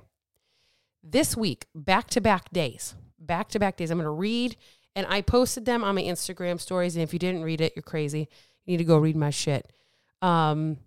This 1.09 1.37
week, 1.37 1.67
back 1.73 2.09
to 2.09 2.21
back 2.21 2.51
days, 2.51 2.93
back 3.17 3.47
to 3.49 3.59
back 3.59 3.77
days, 3.77 3.91
I'm 3.91 3.97
going 3.97 4.05
to 4.05 4.09
read, 4.09 4.57
and 4.93 5.07
I 5.07 5.21
posted 5.21 5.63
them 5.63 5.81
on 5.81 5.95
my 5.95 6.01
Instagram 6.01 6.59
stories. 6.59 6.97
And 6.97 7.03
if 7.03 7.13
you 7.13 7.19
didn't 7.19 7.43
read 7.43 7.61
it, 7.61 7.71
you're 7.77 7.83
crazy. 7.83 8.27
You 8.65 8.71
need 8.73 8.77
to 8.77 8.83
go 8.83 8.97
read 8.97 9.15
my 9.15 9.29
shit. 9.29 9.71
Um, 10.21 10.77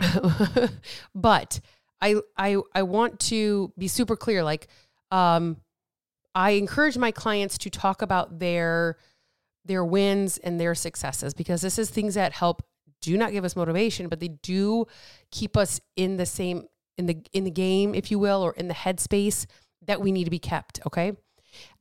but 1.14 1.60
I, 2.00 2.16
I, 2.36 2.56
I 2.74 2.82
want 2.82 3.20
to 3.20 3.72
be 3.78 3.86
super 3.86 4.16
clear. 4.16 4.42
Like, 4.42 4.66
um, 5.12 5.58
I 6.34 6.52
encourage 6.52 6.98
my 6.98 7.12
clients 7.12 7.58
to 7.58 7.70
talk 7.70 8.02
about 8.02 8.40
their 8.40 8.96
their 9.64 9.84
wins 9.84 10.38
and 10.38 10.58
their 10.58 10.74
successes 10.74 11.34
because 11.34 11.60
this 11.60 11.78
is 11.78 11.90
things 11.90 12.14
that 12.14 12.32
help 12.32 12.62
do 13.02 13.16
not 13.16 13.32
give 13.32 13.44
us 13.44 13.54
motivation, 13.54 14.08
but 14.08 14.18
they 14.18 14.28
do 14.28 14.86
keep 15.30 15.56
us 15.56 15.80
in 15.94 16.16
the 16.16 16.26
same 16.26 16.64
in 16.98 17.06
the 17.06 17.18
in 17.32 17.44
the 17.44 17.50
game, 17.50 17.94
if 17.94 18.10
you 18.10 18.18
will, 18.18 18.42
or 18.42 18.52
in 18.52 18.68
the 18.68 18.74
headspace 18.74 19.46
that 19.86 20.00
we 20.00 20.12
need 20.12 20.24
to 20.24 20.30
be 20.30 20.38
kept. 20.38 20.80
Okay. 20.86 21.12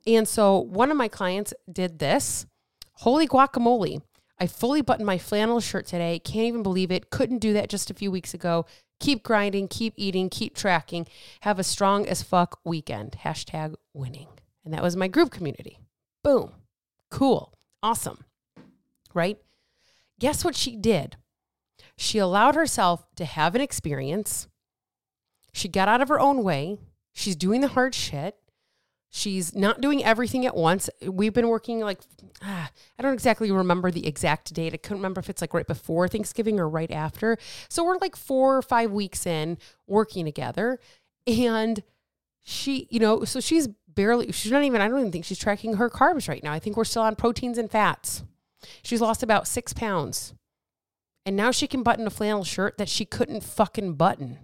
And 0.05 0.27
so 0.27 0.59
one 0.59 0.91
of 0.91 0.97
my 0.97 1.09
clients 1.09 1.53
did 1.71 1.99
this. 1.99 2.45
Holy 2.93 3.27
guacamole. 3.27 4.01
I 4.39 4.47
fully 4.47 4.81
buttoned 4.81 5.05
my 5.05 5.17
flannel 5.17 5.59
shirt 5.59 5.87
today. 5.87 6.19
Can't 6.19 6.45
even 6.45 6.63
believe 6.63 6.91
it. 6.91 7.09
Couldn't 7.09 7.39
do 7.39 7.53
that 7.53 7.69
just 7.69 7.89
a 7.89 7.95
few 7.95 8.11
weeks 8.11 8.33
ago. 8.33 8.65
Keep 8.99 9.23
grinding, 9.23 9.67
keep 9.67 9.93
eating, 9.97 10.29
keep 10.29 10.55
tracking. 10.55 11.07
Have 11.41 11.59
a 11.59 11.63
strong 11.63 12.07
as 12.07 12.23
fuck 12.23 12.59
weekend. 12.63 13.17
Hashtag 13.23 13.75
winning. 13.93 14.27
And 14.63 14.73
that 14.73 14.83
was 14.83 14.95
my 14.95 15.07
group 15.07 15.31
community. 15.31 15.79
Boom. 16.23 16.51
Cool. 17.09 17.53
Awesome. 17.83 18.23
Right? 19.13 19.37
Guess 20.19 20.43
what 20.45 20.55
she 20.55 20.75
did? 20.75 21.17
She 21.97 22.17
allowed 22.17 22.55
herself 22.55 23.05
to 23.15 23.25
have 23.25 23.55
an 23.55 23.61
experience. 23.61 24.47
She 25.57 25.67
got 25.67 25.87
out 25.87 26.01
of 26.01 26.09
her 26.09 26.19
own 26.19 26.43
way. 26.43 26.77
She's 27.13 27.35
doing 27.35 27.61
the 27.61 27.69
hard 27.69 27.95
shit. 27.95 28.35
She's 29.09 29.55
not 29.55 29.81
doing 29.81 30.03
everything 30.03 30.45
at 30.45 30.55
once. 30.55 30.87
We've 31.01 31.33
been 31.33 31.47
working 31.47 31.79
like, 31.79 31.99
ah, 32.43 32.69
I 32.99 33.01
don't 33.01 33.15
exactly 33.15 33.51
remember 33.51 33.89
the 33.89 34.05
exact 34.05 34.53
date. 34.53 34.75
I 34.75 34.77
couldn't 34.77 34.99
remember 34.99 35.19
if 35.19 35.31
it's 35.31 35.41
like 35.41 35.55
right 35.55 35.65
before 35.65 36.07
Thanksgiving 36.07 36.59
or 36.59 36.69
right 36.69 36.91
after. 36.91 37.39
So 37.69 37.83
we're 37.83 37.97
like 37.97 38.15
four 38.15 38.57
or 38.57 38.61
five 38.61 38.91
weeks 38.91 39.25
in 39.25 39.57
working 39.87 40.25
together. 40.25 40.79
And 41.25 41.81
she, 42.43 42.87
you 42.91 42.99
know, 42.99 43.23
so 43.23 43.39
she's 43.39 43.67
barely, 43.87 44.31
she's 44.31 44.51
not 44.51 44.63
even, 44.63 44.79
I 44.79 44.87
don't 44.87 44.99
even 44.99 45.11
think 45.11 45.25
she's 45.25 45.39
tracking 45.39 45.77
her 45.77 45.89
carbs 45.89 46.29
right 46.29 46.43
now. 46.43 46.53
I 46.53 46.59
think 46.59 46.77
we're 46.77 46.83
still 46.83 47.01
on 47.01 47.15
proteins 47.15 47.57
and 47.57 47.71
fats. 47.71 48.23
She's 48.83 49.01
lost 49.01 49.23
about 49.23 49.47
six 49.47 49.73
pounds. 49.73 50.35
And 51.25 51.35
now 51.35 51.49
she 51.49 51.65
can 51.65 51.81
button 51.81 52.05
a 52.05 52.11
flannel 52.11 52.43
shirt 52.43 52.77
that 52.77 52.89
she 52.89 53.05
couldn't 53.05 53.43
fucking 53.43 53.93
button. 53.95 54.37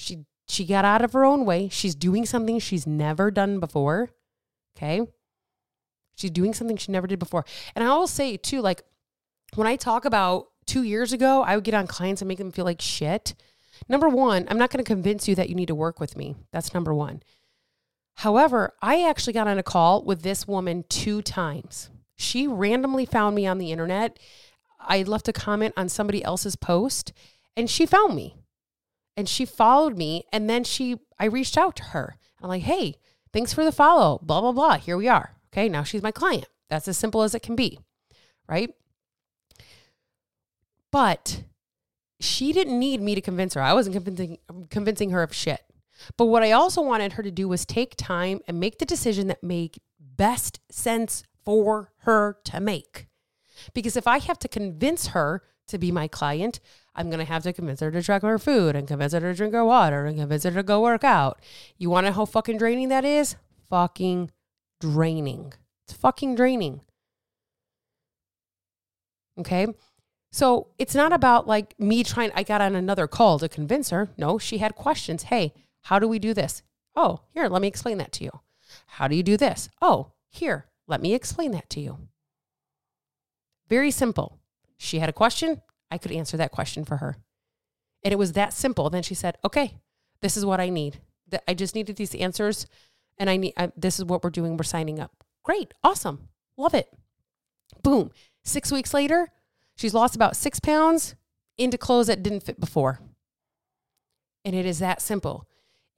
She 0.00 0.24
she 0.48 0.64
got 0.64 0.84
out 0.84 1.04
of 1.04 1.12
her 1.12 1.24
own 1.24 1.44
way. 1.44 1.68
She's 1.68 1.94
doing 1.94 2.26
something 2.26 2.58
she's 2.58 2.86
never 2.86 3.30
done 3.30 3.60
before. 3.60 4.10
Okay? 4.76 5.02
She's 6.16 6.30
doing 6.30 6.54
something 6.54 6.76
she 6.76 6.90
never 6.90 7.06
did 7.06 7.18
before. 7.18 7.44
And 7.74 7.84
I 7.84 7.94
will 7.96 8.08
say 8.08 8.36
too, 8.36 8.60
like 8.60 8.82
when 9.54 9.66
I 9.66 9.76
talk 9.76 10.04
about 10.04 10.48
two 10.66 10.82
years 10.82 11.12
ago, 11.12 11.42
I 11.42 11.54
would 11.54 11.64
get 11.64 11.74
on 11.74 11.86
clients 11.86 12.20
and 12.20 12.28
make 12.28 12.38
them 12.38 12.50
feel 12.50 12.64
like 12.64 12.80
shit. 12.80 13.34
Number 13.88 14.08
one, 14.08 14.46
I'm 14.50 14.58
not 14.58 14.70
going 14.70 14.84
to 14.84 14.88
convince 14.88 15.28
you 15.28 15.34
that 15.36 15.48
you 15.48 15.54
need 15.54 15.68
to 15.68 15.74
work 15.74 16.00
with 16.00 16.16
me. 16.16 16.34
That's 16.52 16.74
number 16.74 16.92
one. 16.92 17.22
However, 18.14 18.74
I 18.82 19.08
actually 19.08 19.32
got 19.32 19.48
on 19.48 19.58
a 19.58 19.62
call 19.62 20.02
with 20.04 20.22
this 20.22 20.48
woman 20.48 20.84
two 20.88 21.22
times. 21.22 21.90
She 22.16 22.46
randomly 22.46 23.06
found 23.06 23.34
me 23.34 23.46
on 23.46 23.58
the 23.58 23.72
internet. 23.72 24.18
I 24.78 25.02
left 25.02 25.28
a 25.28 25.32
comment 25.32 25.74
on 25.76 25.88
somebody 25.88 26.22
else's 26.24 26.56
post 26.56 27.12
and 27.56 27.70
she 27.70 27.86
found 27.86 28.14
me 28.14 28.39
and 29.16 29.28
she 29.28 29.44
followed 29.44 29.96
me. 29.96 30.24
And 30.32 30.48
then 30.48 30.64
she, 30.64 30.98
I 31.18 31.26
reached 31.26 31.58
out 31.58 31.76
to 31.76 31.84
her. 31.84 32.16
I'm 32.42 32.48
like, 32.48 32.62
hey, 32.62 32.96
thanks 33.32 33.52
for 33.52 33.64
the 33.64 33.72
follow, 33.72 34.18
blah, 34.22 34.40
blah, 34.40 34.52
blah. 34.52 34.78
Here 34.78 34.96
we 34.96 35.08
are. 35.08 35.36
Okay. 35.52 35.68
Now 35.68 35.82
she's 35.82 36.02
my 36.02 36.12
client. 36.12 36.46
That's 36.68 36.88
as 36.88 36.96
simple 36.98 37.22
as 37.22 37.34
it 37.34 37.42
can 37.42 37.56
be. 37.56 37.78
Right. 38.48 38.70
But 40.90 41.44
she 42.18 42.52
didn't 42.52 42.78
need 42.78 43.00
me 43.00 43.14
to 43.14 43.20
convince 43.20 43.54
her. 43.54 43.62
I 43.62 43.72
wasn't 43.72 43.94
convincing, 43.94 44.38
convincing 44.70 45.10
her 45.10 45.22
of 45.22 45.34
shit. 45.34 45.60
But 46.16 46.26
what 46.26 46.42
I 46.42 46.52
also 46.52 46.80
wanted 46.80 47.14
her 47.14 47.22
to 47.22 47.30
do 47.30 47.48
was 47.48 47.64
take 47.64 47.94
time 47.96 48.40
and 48.48 48.58
make 48.58 48.78
the 48.78 48.84
decision 48.84 49.26
that 49.28 49.42
made 49.42 49.78
best 49.98 50.60
sense 50.70 51.22
for 51.44 51.92
her 51.98 52.38
to 52.44 52.60
make. 52.60 53.06
Because 53.74 53.96
if 53.96 54.06
I 54.06 54.18
have 54.18 54.38
to 54.40 54.48
convince 54.48 55.08
her 55.08 55.42
to 55.68 55.78
be 55.78 55.92
my 55.92 56.08
client, 56.08 56.60
I'm 57.00 57.08
going 57.08 57.18
to 57.18 57.24
have 57.24 57.42
to 57.44 57.52
convince 57.54 57.80
her 57.80 57.90
to 57.90 58.02
track 58.02 58.20
her 58.20 58.38
food 58.38 58.76
and 58.76 58.86
convince 58.86 59.14
her 59.14 59.20
to 59.20 59.32
drink 59.34 59.54
her 59.54 59.64
water 59.64 60.04
and 60.04 60.18
convince 60.18 60.44
her 60.44 60.50
to 60.50 60.62
go 60.62 60.82
work 60.82 61.02
out. 61.02 61.40
You 61.78 61.88
want 61.88 62.04
to 62.04 62.10
know 62.10 62.16
how 62.16 62.24
fucking 62.26 62.58
draining 62.58 62.90
that 62.90 63.06
is? 63.06 63.36
Fucking 63.70 64.30
draining. 64.80 65.54
It's 65.86 65.96
fucking 65.96 66.34
draining. 66.34 66.82
Okay. 69.38 69.68
So 70.30 70.68
it's 70.78 70.94
not 70.94 71.12
about 71.14 71.48
like 71.48 71.74
me 71.80 72.04
trying, 72.04 72.32
I 72.34 72.42
got 72.42 72.60
on 72.60 72.74
another 72.76 73.06
call 73.06 73.38
to 73.38 73.48
convince 73.48 73.88
her. 73.88 74.10
No, 74.18 74.36
she 74.36 74.58
had 74.58 74.74
questions. 74.74 75.24
Hey, 75.24 75.54
how 75.84 75.98
do 75.98 76.06
we 76.06 76.18
do 76.18 76.34
this? 76.34 76.62
Oh, 76.94 77.20
here, 77.32 77.48
let 77.48 77.62
me 77.62 77.68
explain 77.68 77.96
that 77.96 78.12
to 78.12 78.24
you. 78.24 78.30
How 78.86 79.08
do 79.08 79.16
you 79.16 79.22
do 79.22 79.38
this? 79.38 79.70
Oh, 79.80 80.12
here, 80.28 80.66
let 80.86 81.00
me 81.00 81.14
explain 81.14 81.52
that 81.52 81.70
to 81.70 81.80
you. 81.80 81.96
Very 83.70 83.90
simple. 83.90 84.38
She 84.76 84.98
had 84.98 85.08
a 85.08 85.14
question. 85.14 85.62
I 85.90 85.98
could 85.98 86.12
answer 86.12 86.36
that 86.36 86.52
question 86.52 86.84
for 86.84 86.98
her. 86.98 87.16
And 88.02 88.12
it 88.12 88.18
was 88.18 88.32
that 88.32 88.52
simple. 88.52 88.88
Then 88.90 89.02
she 89.02 89.14
said, 89.14 89.36
okay, 89.44 89.74
this 90.22 90.36
is 90.36 90.44
what 90.44 90.60
I 90.60 90.68
need. 90.68 91.00
I 91.46 91.54
just 91.54 91.74
needed 91.74 91.96
these 91.96 92.14
answers 92.14 92.66
and 93.18 93.28
I 93.28 93.36
need, 93.36 93.52
I, 93.56 93.70
this 93.76 93.98
is 93.98 94.04
what 94.04 94.24
we're 94.24 94.30
doing. 94.30 94.56
We're 94.56 94.64
signing 94.64 94.98
up. 94.98 95.24
Great. 95.42 95.74
Awesome. 95.84 96.28
Love 96.56 96.74
it. 96.74 96.92
Boom. 97.82 98.10
Six 98.44 98.72
weeks 98.72 98.94
later, 98.94 99.28
she's 99.76 99.94
lost 99.94 100.16
about 100.16 100.36
six 100.36 100.60
pounds 100.60 101.14
into 101.58 101.78
clothes 101.78 102.06
that 102.06 102.22
didn't 102.22 102.42
fit 102.42 102.58
before. 102.58 103.00
And 104.44 104.54
it 104.56 104.64
is 104.64 104.78
that 104.78 105.02
simple. 105.02 105.46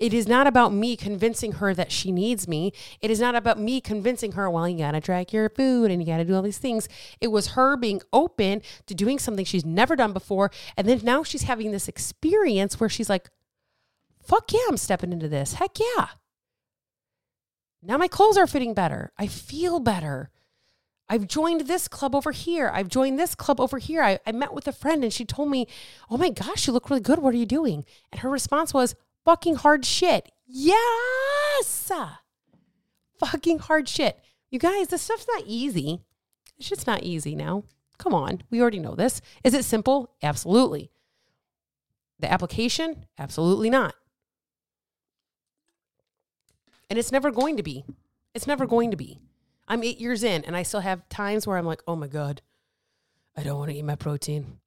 It 0.02 0.12
is 0.12 0.26
not 0.26 0.48
about 0.48 0.72
me 0.72 0.96
convincing 0.96 1.52
her 1.52 1.72
that 1.74 1.92
she 1.92 2.10
needs 2.10 2.48
me. 2.48 2.72
It 3.00 3.08
is 3.08 3.20
not 3.20 3.36
about 3.36 3.60
me 3.60 3.80
convincing 3.80 4.32
her, 4.32 4.50
well, 4.50 4.68
you 4.68 4.76
gotta 4.76 5.00
track 5.00 5.32
your 5.32 5.48
food 5.48 5.92
and 5.92 6.02
you 6.02 6.06
gotta 6.06 6.24
do 6.24 6.34
all 6.34 6.42
these 6.42 6.58
things. 6.58 6.88
It 7.20 7.28
was 7.28 7.52
her 7.52 7.76
being 7.76 8.02
open 8.12 8.62
to 8.86 8.96
doing 8.96 9.20
something 9.20 9.44
she's 9.44 9.64
never 9.64 9.94
done 9.94 10.12
before. 10.12 10.50
And 10.76 10.88
then 10.88 11.02
now 11.04 11.22
she's 11.22 11.44
having 11.44 11.70
this 11.70 11.86
experience 11.86 12.80
where 12.80 12.88
she's 12.88 13.08
like, 13.08 13.30
fuck 14.20 14.52
yeah, 14.52 14.58
I'm 14.68 14.76
stepping 14.76 15.12
into 15.12 15.28
this. 15.28 15.52
Heck 15.52 15.78
yeah. 15.78 16.08
Now 17.80 17.96
my 17.96 18.08
clothes 18.08 18.36
are 18.36 18.48
fitting 18.48 18.74
better. 18.74 19.12
I 19.16 19.28
feel 19.28 19.78
better. 19.78 20.30
I've 21.08 21.28
joined 21.28 21.68
this 21.68 21.86
club 21.86 22.16
over 22.16 22.32
here. 22.32 22.72
I've 22.74 22.88
joined 22.88 23.20
this 23.20 23.36
club 23.36 23.60
over 23.60 23.78
here. 23.78 24.02
I, 24.02 24.18
I 24.26 24.32
met 24.32 24.52
with 24.52 24.66
a 24.66 24.72
friend 24.72 25.04
and 25.04 25.12
she 25.12 25.24
told 25.24 25.48
me, 25.48 25.68
Oh 26.10 26.16
my 26.16 26.30
gosh, 26.30 26.66
you 26.66 26.72
look 26.72 26.90
really 26.90 27.02
good. 27.02 27.20
What 27.20 27.34
are 27.34 27.38
you 27.38 27.46
doing? 27.46 27.84
And 28.10 28.22
her 28.22 28.28
response 28.28 28.74
was, 28.74 28.96
fucking 29.24 29.56
hard 29.56 29.84
shit. 29.84 30.30
Yes. 30.46 31.90
Fucking 33.18 33.58
hard 33.60 33.88
shit. 33.88 34.18
You 34.50 34.58
guys, 34.58 34.88
this 34.88 35.02
stuff's 35.02 35.26
not 35.34 35.44
easy. 35.46 36.02
It's 36.58 36.68
just 36.68 36.86
not 36.86 37.02
easy 37.02 37.34
now. 37.34 37.64
Come 37.98 38.14
on. 38.14 38.42
We 38.50 38.60
already 38.60 38.78
know 38.78 38.94
this. 38.94 39.20
Is 39.44 39.54
it 39.54 39.64
simple? 39.64 40.14
Absolutely. 40.22 40.90
The 42.18 42.30
application? 42.30 43.06
Absolutely 43.18 43.70
not. 43.70 43.94
And 46.90 46.98
it's 46.98 47.12
never 47.12 47.30
going 47.30 47.56
to 47.56 47.62
be. 47.62 47.84
It's 48.34 48.46
never 48.46 48.66
going 48.66 48.90
to 48.90 48.96
be. 48.96 49.18
I'm 49.66 49.82
eight 49.82 50.00
years 50.00 50.22
in 50.22 50.44
and 50.44 50.56
I 50.56 50.62
still 50.62 50.80
have 50.80 51.08
times 51.08 51.46
where 51.46 51.56
I'm 51.56 51.64
like, 51.64 51.82
oh 51.86 51.96
my 51.96 52.08
God, 52.08 52.42
I 53.36 53.42
don't 53.42 53.58
want 53.58 53.70
to 53.70 53.76
eat 53.76 53.84
my 53.84 53.94
protein. 53.94 54.58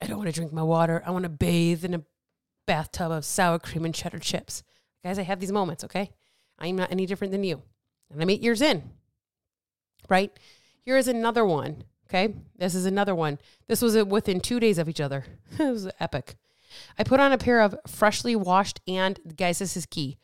I 0.00 0.06
don't 0.06 0.18
want 0.18 0.28
to 0.28 0.34
drink 0.34 0.52
my 0.52 0.62
water. 0.62 1.02
I 1.06 1.10
want 1.10 1.24
to 1.24 1.28
bathe 1.28 1.84
in 1.84 1.94
a 1.94 2.02
bathtub 2.66 3.10
of 3.10 3.24
sour 3.24 3.58
cream 3.58 3.84
and 3.84 3.94
cheddar 3.94 4.18
chips. 4.18 4.62
Guys, 5.04 5.18
I 5.18 5.22
have 5.22 5.40
these 5.40 5.52
moments, 5.52 5.84
okay? 5.84 6.12
I'm 6.58 6.76
not 6.76 6.92
any 6.92 7.06
different 7.06 7.32
than 7.32 7.44
you. 7.44 7.62
And 8.10 8.22
I'm 8.22 8.30
eight 8.30 8.42
years 8.42 8.62
in, 8.62 8.90
right? 10.08 10.30
Here 10.84 10.96
is 10.96 11.08
another 11.08 11.44
one, 11.44 11.84
okay? 12.08 12.34
This 12.56 12.74
is 12.74 12.86
another 12.86 13.14
one. 13.14 13.38
This 13.68 13.82
was 13.82 13.96
within 14.04 14.40
two 14.40 14.60
days 14.60 14.78
of 14.78 14.88
each 14.88 15.00
other. 15.00 15.24
it 15.58 15.70
was 15.70 15.88
epic. 15.98 16.36
I 16.98 17.04
put 17.04 17.20
on 17.20 17.32
a 17.32 17.38
pair 17.38 17.60
of 17.60 17.76
freshly 17.86 18.36
washed 18.36 18.80
and, 18.86 19.18
guys, 19.36 19.58
this 19.58 19.76
is 19.76 19.86
key 19.86 20.18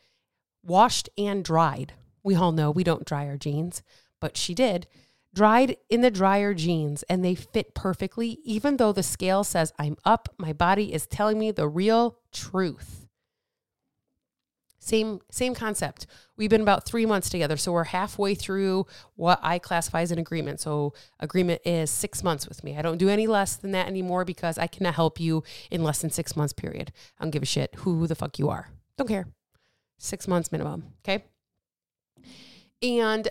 washed 0.61 1.09
and 1.17 1.43
dried. 1.43 1.93
We 2.21 2.35
all 2.35 2.51
know 2.51 2.69
we 2.69 2.83
don't 2.83 3.05
dry 3.05 3.25
our 3.27 3.37
jeans, 3.37 3.81
but 4.19 4.35
she 4.35 4.53
did 4.53 4.87
dried 5.33 5.77
in 5.89 6.01
the 6.01 6.11
dryer 6.11 6.53
jeans 6.53 7.03
and 7.03 7.23
they 7.23 7.35
fit 7.35 7.73
perfectly, 7.75 8.39
even 8.43 8.77
though 8.77 8.91
the 8.91 9.03
scale 9.03 9.43
says 9.43 9.73
I'm 9.77 9.97
up. 10.05 10.29
My 10.37 10.53
body 10.53 10.93
is 10.93 11.05
telling 11.05 11.39
me 11.39 11.51
the 11.51 11.67
real 11.67 12.17
truth. 12.31 13.07
Same, 14.89 15.19
same 15.29 15.53
concept. 15.53 16.07
We've 16.35 16.49
been 16.49 16.61
about 16.61 16.83
three 16.83 17.05
months 17.05 17.29
together. 17.29 17.57
So 17.57 17.71
we're 17.71 17.83
halfway 17.83 18.33
through 18.33 18.87
what 19.15 19.39
I 19.43 19.59
classify 19.59 20.01
as 20.01 20.11
an 20.11 20.17
agreement. 20.17 20.59
So 20.59 20.93
agreement 21.19 21.61
is 21.63 21.91
six 21.91 22.23
months 22.23 22.47
with 22.49 22.63
me. 22.63 22.75
I 22.75 22.81
don't 22.81 22.97
do 22.97 23.07
any 23.07 23.27
less 23.27 23.55
than 23.55 23.71
that 23.71 23.87
anymore 23.87 24.25
because 24.25 24.57
I 24.57 24.65
cannot 24.65 24.95
help 24.95 25.19
you 25.19 25.43
in 25.69 25.83
less 25.83 26.01
than 26.01 26.09
six 26.09 26.35
months 26.35 26.53
period. 26.53 26.91
I 27.19 27.23
don't 27.23 27.31
give 27.31 27.43
a 27.43 27.45
shit 27.45 27.75
who 27.79 28.07
the 28.07 28.15
fuck 28.15 28.39
you 28.39 28.49
are. 28.49 28.69
Don't 28.97 29.07
care. 29.07 29.27
Six 29.99 30.27
months 30.27 30.51
minimum. 30.51 30.93
Okay. 31.05 31.25
And 32.81 33.27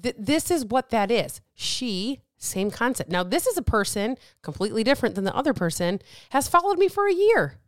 th- 0.00 0.16
this 0.18 0.50
is 0.50 0.64
what 0.64 0.90
that 0.90 1.10
is. 1.10 1.40
She, 1.54 2.20
same 2.38 2.70
concept. 2.70 3.10
Now, 3.10 3.22
this 3.22 3.46
is 3.46 3.56
a 3.56 3.62
person 3.62 4.16
completely 4.42 4.84
different 4.84 5.14
than 5.14 5.24
the 5.24 5.34
other 5.34 5.52
person, 5.52 6.00
has 6.30 6.48
followed 6.48 6.78
me 6.78 6.88
for 6.88 7.06
a 7.06 7.12
year. 7.12 7.58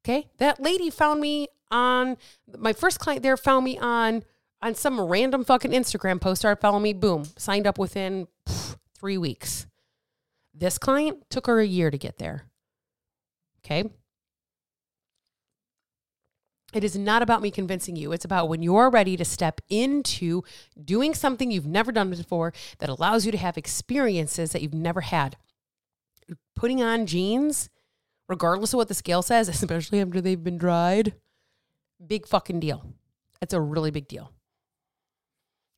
Okay. 0.00 0.28
That 0.38 0.60
lady 0.60 0.90
found 0.90 1.20
me 1.20 1.48
on 1.70 2.16
my 2.58 2.72
first 2.72 2.98
client 2.98 3.22
there 3.22 3.36
found 3.36 3.64
me 3.64 3.78
on 3.78 4.24
on 4.60 4.74
some 4.74 5.00
random 5.00 5.44
fucking 5.44 5.72
Instagram 5.72 6.20
post, 6.20 6.42
started 6.42 6.60
following 6.60 6.84
me, 6.84 6.92
boom, 6.92 7.24
signed 7.36 7.66
up 7.66 7.78
within 7.78 8.28
pff, 8.46 8.76
three 8.96 9.18
weeks. 9.18 9.66
This 10.54 10.78
client 10.78 11.24
took 11.30 11.48
her 11.48 11.58
a 11.58 11.66
year 11.66 11.90
to 11.90 11.98
get 11.98 12.18
there. 12.18 12.44
Okay. 13.64 13.90
It 16.72 16.84
is 16.84 16.96
not 16.96 17.22
about 17.22 17.42
me 17.42 17.50
convincing 17.50 17.96
you. 17.96 18.12
It's 18.12 18.24
about 18.24 18.48
when 18.48 18.62
you're 18.62 18.90
ready 18.90 19.16
to 19.16 19.24
step 19.24 19.60
into 19.68 20.42
doing 20.82 21.14
something 21.14 21.50
you've 21.50 21.66
never 21.66 21.92
done 21.92 22.10
before 22.10 22.52
that 22.78 22.88
allows 22.88 23.26
you 23.26 23.32
to 23.32 23.38
have 23.38 23.58
experiences 23.58 24.52
that 24.52 24.62
you've 24.62 24.72
never 24.72 25.02
had. 25.02 25.36
Putting 26.56 26.82
on 26.82 27.06
jeans, 27.06 27.68
regardless 28.28 28.72
of 28.72 28.78
what 28.78 28.88
the 28.88 28.94
scale 28.94 29.22
says, 29.22 29.48
especially 29.50 30.00
after 30.00 30.20
they've 30.20 30.42
been 30.42 30.58
dried, 30.58 31.14
big 32.04 32.26
fucking 32.26 32.60
deal. 32.60 32.86
It's 33.40 33.54
a 33.54 33.60
really 33.60 33.90
big 33.90 34.08
deal. 34.08 34.32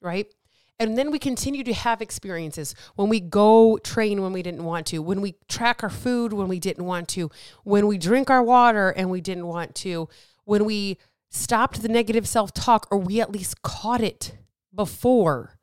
Right? 0.01 0.33
And 0.79 0.99
then 0.99 1.11
we 1.11 1.19
continue 1.19 1.63
to 1.65 1.73
have 1.73 2.03
experiences 2.03 2.75
when 2.97 3.09
we 3.09 3.21
go 3.21 3.79
train 3.79 4.23
when 4.23 4.33
we 4.33 4.43
didn't 4.43 4.65
want 4.65 4.87
to, 4.89 4.99
when 4.99 5.21
we 5.21 5.37
track 5.49 5.83
our 5.83 5.91
food 5.91 6.33
when 6.33 6.49
we 6.49 6.59
didn't 6.59 6.85
want 6.85 7.09
to, 7.11 7.31
when 7.63 7.87
we 7.87 7.97
drink 7.97 8.29
our 8.29 8.43
water 8.43 8.91
and 8.91 9.09
we 9.09 9.21
didn't 9.21 9.47
want 9.47 9.75
to 9.77 10.09
when 10.45 10.65
we 10.65 10.99
stopped 11.31 11.83
the 11.83 11.89
negative 11.89 12.29
self 12.29 12.53
talk, 12.53 12.87
or 12.91 12.99
we 12.99 13.21
at 13.21 13.33
least 13.33 13.63
caught 13.63 14.01
it 14.01 14.37
before 14.75 15.59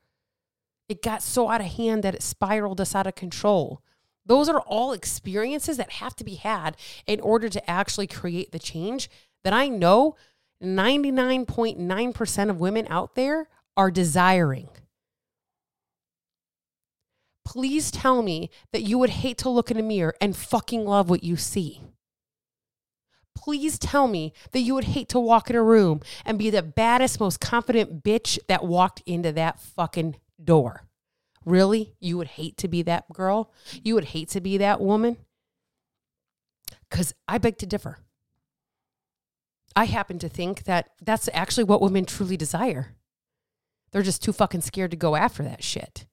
it 0.91 1.01
got 1.01 1.23
so 1.23 1.49
out 1.49 1.61
of 1.61 1.67
hand 1.67 2.03
that 2.03 2.15
it 2.15 2.21
spiraled 2.21 2.81
us 2.81 2.93
out 2.93 3.07
of 3.07 3.15
control. 3.15 3.81
Those 4.25 4.49
are 4.49 4.59
all 4.59 4.91
experiences 4.91 5.77
that 5.77 5.91
have 5.93 6.17
to 6.17 6.25
be 6.25 6.35
had 6.35 6.75
in 7.07 7.21
order 7.21 7.47
to 7.47 7.69
actually 7.69 8.07
create 8.07 8.51
the 8.51 8.59
change 8.59 9.09
that 9.45 9.53
I 9.53 9.69
know 9.69 10.17
99.9% 10.61 12.49
of 12.49 12.59
women 12.59 12.85
out 12.89 13.15
there 13.15 13.47
are 13.77 13.89
desiring. 13.89 14.67
Please 17.45 17.89
tell 17.89 18.21
me 18.21 18.49
that 18.73 18.83
you 18.83 18.97
would 18.97 19.09
hate 19.09 19.37
to 19.39 19.49
look 19.49 19.71
in 19.71 19.77
a 19.77 19.83
mirror 19.83 20.13
and 20.19 20.35
fucking 20.35 20.85
love 20.85 21.09
what 21.09 21.23
you 21.23 21.37
see 21.37 21.81
please 23.41 23.79
tell 23.79 24.07
me 24.07 24.33
that 24.51 24.59
you 24.59 24.73
would 24.75 24.83
hate 24.85 25.09
to 25.09 25.19
walk 25.19 25.49
in 25.49 25.55
a 25.55 25.63
room 25.63 26.01
and 26.25 26.37
be 26.37 26.49
the 26.49 26.61
baddest, 26.61 27.19
most 27.19 27.39
confident 27.39 28.03
bitch 28.03 28.37
that 28.47 28.63
walked 28.63 29.01
into 29.05 29.31
that 29.31 29.59
fucking 29.59 30.15
door. 30.43 30.83
Really? 31.43 31.95
You 31.99 32.17
would 32.17 32.27
hate 32.27 32.57
to 32.57 32.67
be 32.67 32.83
that 32.83 33.11
girl? 33.11 33.51
You 33.83 33.95
would 33.95 34.05
hate 34.05 34.29
to 34.29 34.41
be 34.41 34.57
that 34.57 34.79
woman? 34.79 35.17
Because 36.89 37.15
I 37.27 37.39
beg 37.39 37.57
to 37.59 37.65
differ. 37.65 37.97
I 39.75 39.85
happen 39.85 40.19
to 40.19 40.29
think 40.29 40.65
that 40.65 40.91
that's 41.01 41.29
actually 41.33 41.63
what 41.63 41.81
women 41.81 42.05
truly 42.05 42.37
desire. 42.37 42.95
They're 43.91 44.03
just 44.03 44.23
too 44.23 44.33
fucking 44.33 44.61
scared 44.61 44.91
to 44.91 44.97
go 44.97 45.15
after 45.15 45.43
that 45.43 45.63
shit. 45.63 46.05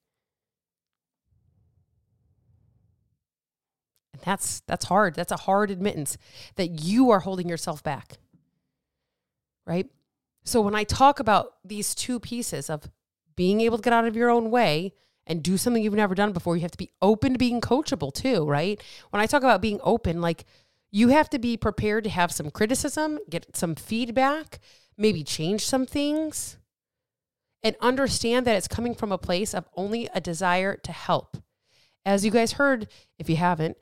That's 4.25 4.61
that's 4.61 4.87
hard. 4.87 5.15
That's 5.15 5.33
a 5.33 5.37
hard 5.37 5.71
admittance 5.71 6.17
that 6.57 6.83
you 6.83 7.11
are 7.11 7.21
holding 7.21 7.49
yourself 7.49 7.83
back. 7.83 8.19
Right? 9.67 9.87
So 10.45 10.61
when 10.61 10.75
I 10.75 10.85
talk 10.85 11.21
about 11.21 11.55
these 11.65 11.95
two 11.95 12.19
pieces 12.19 12.71
of 12.71 12.91
being 13.37 13.61
able 13.61 13.77
to 13.77 13.83
get 13.83 13.93
out 13.93 14.07
of 14.07 14.17
your 14.17 14.31
own 14.31 14.51
way 14.51 14.95
and 15.27 15.43
do 15.43 15.59
something 15.59 15.83
you've 15.83 15.93
never 15.93 16.15
done 16.15 16.33
before, 16.33 16.57
you 16.57 16.63
have 16.63 16.71
to 16.71 16.79
be 16.79 16.91
open 17.03 17.35
to 17.35 17.39
being 17.39 17.61
coachable 17.61 18.13
too, 18.13 18.47
right? 18.47 18.83
When 19.11 19.21
I 19.21 19.27
talk 19.27 19.43
about 19.43 19.61
being 19.61 19.79
open, 19.83 20.23
like 20.23 20.45
you 20.91 21.09
have 21.09 21.29
to 21.31 21.39
be 21.39 21.57
prepared 21.57 22.05
to 22.05 22.11
have 22.11 22.33
some 22.33 22.51
criticism, 22.51 23.19
get 23.29 23.55
some 23.55 23.75
feedback, 23.75 24.59
maybe 24.97 25.23
change 25.23 25.67
some 25.67 25.85
things, 25.85 26.57
and 27.63 27.77
understand 27.81 28.47
that 28.47 28.57
it's 28.57 28.69
coming 28.69 28.95
from 28.95 29.13
a 29.13 29.19
place 29.19 29.53
of 29.55 29.69
only 29.77 30.09
a 30.15 30.21
desire 30.21 30.77
to 30.77 30.93
help. 30.93 31.37
As 32.05 32.25
you 32.25 32.31
guys 32.31 32.53
heard, 32.53 32.89
if 33.19 33.29
you 33.29 33.37
haven't, 33.37 33.77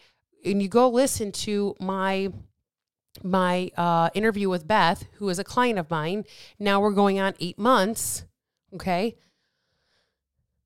and 0.45 0.63
you 0.63 0.69
go 0.69 0.89
listen 0.89 1.33
to 1.33 1.75
my 1.81 2.33
my 3.23 3.71
uh, 3.77 4.11
interview 4.15 4.49
with 4.49 4.69
Beth, 4.69 5.07
who 5.15 5.29
is 5.29 5.39
a 5.39 5.45
client 5.45 5.79
of 5.79 5.91
mine. 5.91 6.25
Now 6.59 6.81
we're 6.81 6.93
going 6.93 7.19
on 7.19 7.35
eight 7.41 7.59
months. 7.59 8.25
Okay. 8.75 9.17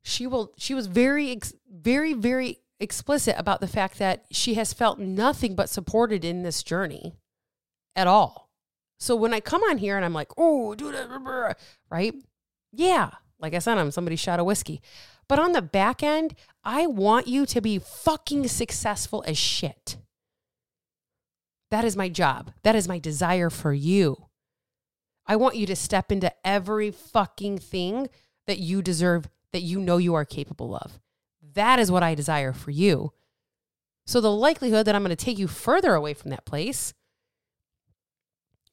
She 0.02 0.26
will. 0.26 0.52
She 0.56 0.74
was 0.74 0.86
very, 0.86 1.38
very, 1.70 2.14
very 2.14 2.58
explicit 2.80 3.34
about 3.38 3.60
the 3.60 3.68
fact 3.68 3.98
that 3.98 4.24
she 4.30 4.54
has 4.54 4.72
felt 4.72 4.98
nothing 4.98 5.54
but 5.54 5.68
supported 5.68 6.24
in 6.24 6.42
this 6.42 6.62
journey 6.62 7.14
at 7.94 8.06
all. 8.06 8.48
So 8.98 9.14
when 9.14 9.32
I 9.32 9.40
come 9.40 9.62
on 9.62 9.78
here 9.78 9.96
and 9.96 10.04
I'm 10.04 10.14
like, 10.14 10.32
oh, 10.36 10.74
do 10.74 10.90
that, 10.92 11.56
right? 11.90 12.14
Yeah, 12.72 13.10
like 13.38 13.54
I 13.54 13.58
said, 13.58 13.78
I'm 13.78 13.90
somebody 13.90 14.16
shot 14.16 14.40
a 14.40 14.44
whiskey. 14.44 14.80
But 15.30 15.38
on 15.38 15.52
the 15.52 15.62
back 15.62 16.02
end, 16.02 16.34
I 16.64 16.88
want 16.88 17.28
you 17.28 17.46
to 17.46 17.60
be 17.60 17.78
fucking 17.78 18.48
successful 18.48 19.22
as 19.28 19.38
shit. 19.38 19.96
That 21.70 21.84
is 21.84 21.96
my 21.96 22.08
job. 22.08 22.52
That 22.64 22.74
is 22.74 22.88
my 22.88 22.98
desire 22.98 23.48
for 23.48 23.72
you. 23.72 24.26
I 25.26 25.36
want 25.36 25.54
you 25.54 25.66
to 25.66 25.76
step 25.76 26.10
into 26.10 26.32
every 26.44 26.90
fucking 26.90 27.58
thing 27.58 28.08
that 28.48 28.58
you 28.58 28.82
deserve, 28.82 29.28
that 29.52 29.62
you 29.62 29.78
know 29.78 29.98
you 29.98 30.14
are 30.14 30.24
capable 30.24 30.74
of. 30.74 30.98
That 31.54 31.78
is 31.78 31.92
what 31.92 32.02
I 32.02 32.16
desire 32.16 32.52
for 32.52 32.72
you. 32.72 33.12
So 34.06 34.20
the 34.20 34.32
likelihood 34.32 34.84
that 34.86 34.96
I'm 34.96 35.04
going 35.04 35.10
to 35.10 35.24
take 35.24 35.38
you 35.38 35.46
further 35.46 35.94
away 35.94 36.12
from 36.12 36.32
that 36.32 36.44
place 36.44 36.92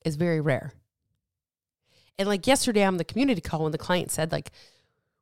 is 0.04 0.16
very 0.16 0.42
rare. 0.42 0.74
And 2.18 2.28
like 2.28 2.48
yesterday 2.48 2.84
on 2.84 2.98
the 2.98 3.06
community 3.06 3.42
call, 3.42 3.62
when 3.62 3.72
the 3.72 3.78
client 3.78 4.10
said, 4.10 4.32
like, 4.32 4.50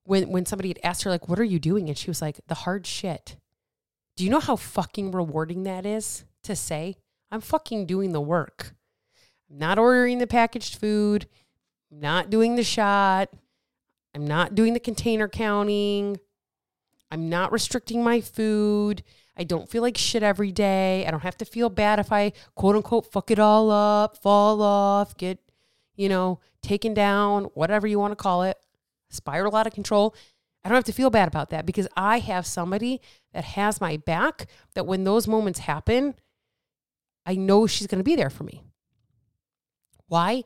when 0.06 0.30
when 0.30 0.46
somebody 0.46 0.70
had 0.70 0.80
asked 0.84 1.04
her, 1.04 1.10
like, 1.10 1.28
what 1.28 1.39
are 1.39 1.44
you 1.44 1.60
doing? 1.60 1.89
And 1.89 1.98
she 1.98 2.10
was 2.10 2.22
like, 2.22 2.39
the 2.48 2.56
hard 2.56 2.88
shit. 2.88 3.38
Do 4.15 4.24
you 4.24 4.30
know 4.30 4.39
how 4.39 4.56
fucking 4.56 5.12
rewarding 5.12 5.63
that 5.63 5.86
is 5.86 6.24
to 6.44 6.56
say? 6.56 6.96
I'm 7.32 7.41
fucking 7.41 7.86
doing 7.86 8.13
the 8.13 8.22
work. 8.22 8.76
I'm 9.50 9.58
not 9.58 9.78
ordering 9.78 10.20
the 10.20 10.28
packaged 10.28 10.78
food. 10.78 11.28
I'm 11.91 12.00
not 12.00 12.30
doing 12.30 12.56
the 12.56 12.63
shot. 12.63 13.30
I'm 14.13 14.26
not 14.26 14.56
doing 14.56 14.74
the 14.74 14.80
container 14.80 15.28
counting. 15.28 16.18
I'm 17.12 17.30
not 17.30 17.52
restricting 17.52 18.04
my 18.04 18.22
food. 18.22 19.04
I 19.38 19.44
don't 19.44 19.70
feel 19.70 19.82
like 19.82 19.98
shit 19.98 20.24
every 20.24 20.52
day. 20.52 21.06
I 21.06 21.12
don't 21.12 21.24
have 21.24 21.38
to 21.38 21.46
feel 21.46 21.70
bad 21.70 22.00
if 22.00 22.12
I 22.12 22.32
quote 22.56 22.76
unquote 22.76 23.12
fuck 23.12 23.32
it 23.32 23.39
all 23.39 23.70
up, 23.70 24.18
fall 24.18 24.62
off, 24.62 25.18
get, 25.18 25.39
you 25.96 26.08
know, 26.08 26.39
taken 26.62 26.94
down, 26.94 27.46
whatever 27.54 27.86
you 27.86 28.00
want 28.00 28.12
to 28.12 28.15
call 28.15 28.44
it, 28.44 28.58
spiral 29.10 29.56
out 29.56 29.68
of 29.68 29.74
control. 29.74 30.15
I 30.63 30.70
don't 30.70 30.76
have 30.76 30.84
to 30.86 30.94
feel 30.94 31.10
bad 31.10 31.28
about 31.28 31.52
that 31.52 31.65
because 31.65 31.88
I 31.96 32.20
have 32.20 32.46
somebody 32.46 33.02
that 33.34 33.44
has 33.44 33.80
my 33.80 33.98
back 33.98 34.48
that 34.74 34.88
when 34.88 35.04
those 35.04 35.28
moments 35.28 35.60
happen, 35.60 36.15
I 37.26 37.36
know 37.36 37.68
she's 37.68 37.88
going 37.88 38.00
to 38.00 38.04
be 38.04 38.15
there 38.15 38.30
for 38.30 38.44
me. 38.44 38.63
Why? 40.08 40.44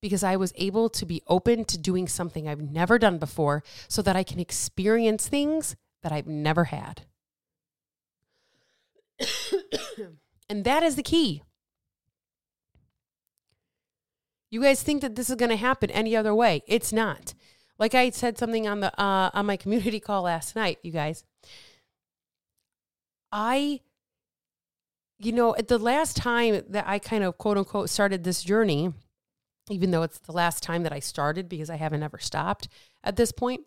Because 0.00 0.24
I 0.24 0.36
was 0.36 0.52
able 0.56 0.88
to 0.90 1.06
be 1.06 1.22
open 1.26 1.64
to 1.66 1.78
doing 1.78 2.08
something 2.08 2.48
I've 2.48 2.60
never 2.60 2.98
done 2.98 3.18
before 3.18 3.62
so 3.88 4.02
that 4.02 4.16
I 4.16 4.22
can 4.22 4.40
experience 4.40 5.28
things 5.28 5.76
that 6.02 6.12
I've 6.12 6.26
never 6.26 6.64
had. 6.64 7.02
and 10.48 10.64
that 10.64 10.82
is 10.82 10.96
the 10.96 11.02
key. 11.02 11.42
You 14.50 14.62
guys 14.62 14.82
think 14.82 15.00
that 15.02 15.14
this 15.14 15.30
is 15.30 15.36
going 15.36 15.50
to 15.50 15.56
happen 15.56 15.90
any 15.90 16.16
other 16.16 16.34
way? 16.34 16.62
It's 16.66 16.92
not. 16.92 17.34
Like 17.80 17.94
I 17.94 18.10
said 18.10 18.38
something 18.38 18.68
on 18.68 18.80
the 18.80 19.00
uh, 19.00 19.30
on 19.32 19.46
my 19.46 19.56
community 19.56 19.98
call 20.08 20.22
last 20.22 20.54
night, 20.54 20.78
you 20.82 20.92
guys. 20.92 21.24
I 23.32 23.80
you 25.18 25.32
know, 25.32 25.54
at 25.56 25.68
the 25.68 25.78
last 25.78 26.16
time 26.16 26.62
that 26.68 26.86
I 26.86 26.98
kind 26.98 27.24
of 27.24 27.36
quote 27.38 27.58
unquote 27.58 27.90
started 27.90 28.22
this 28.22 28.42
journey, 28.42 28.92
even 29.70 29.90
though 29.90 30.02
it's 30.02 30.18
the 30.18 30.32
last 30.32 30.62
time 30.62 30.82
that 30.82 30.92
I 30.92 31.00
started 31.00 31.48
because 31.48 31.70
I 31.70 31.76
haven't 31.76 32.02
ever 32.02 32.18
stopped 32.18 32.68
at 33.02 33.16
this 33.16 33.32
point, 33.32 33.62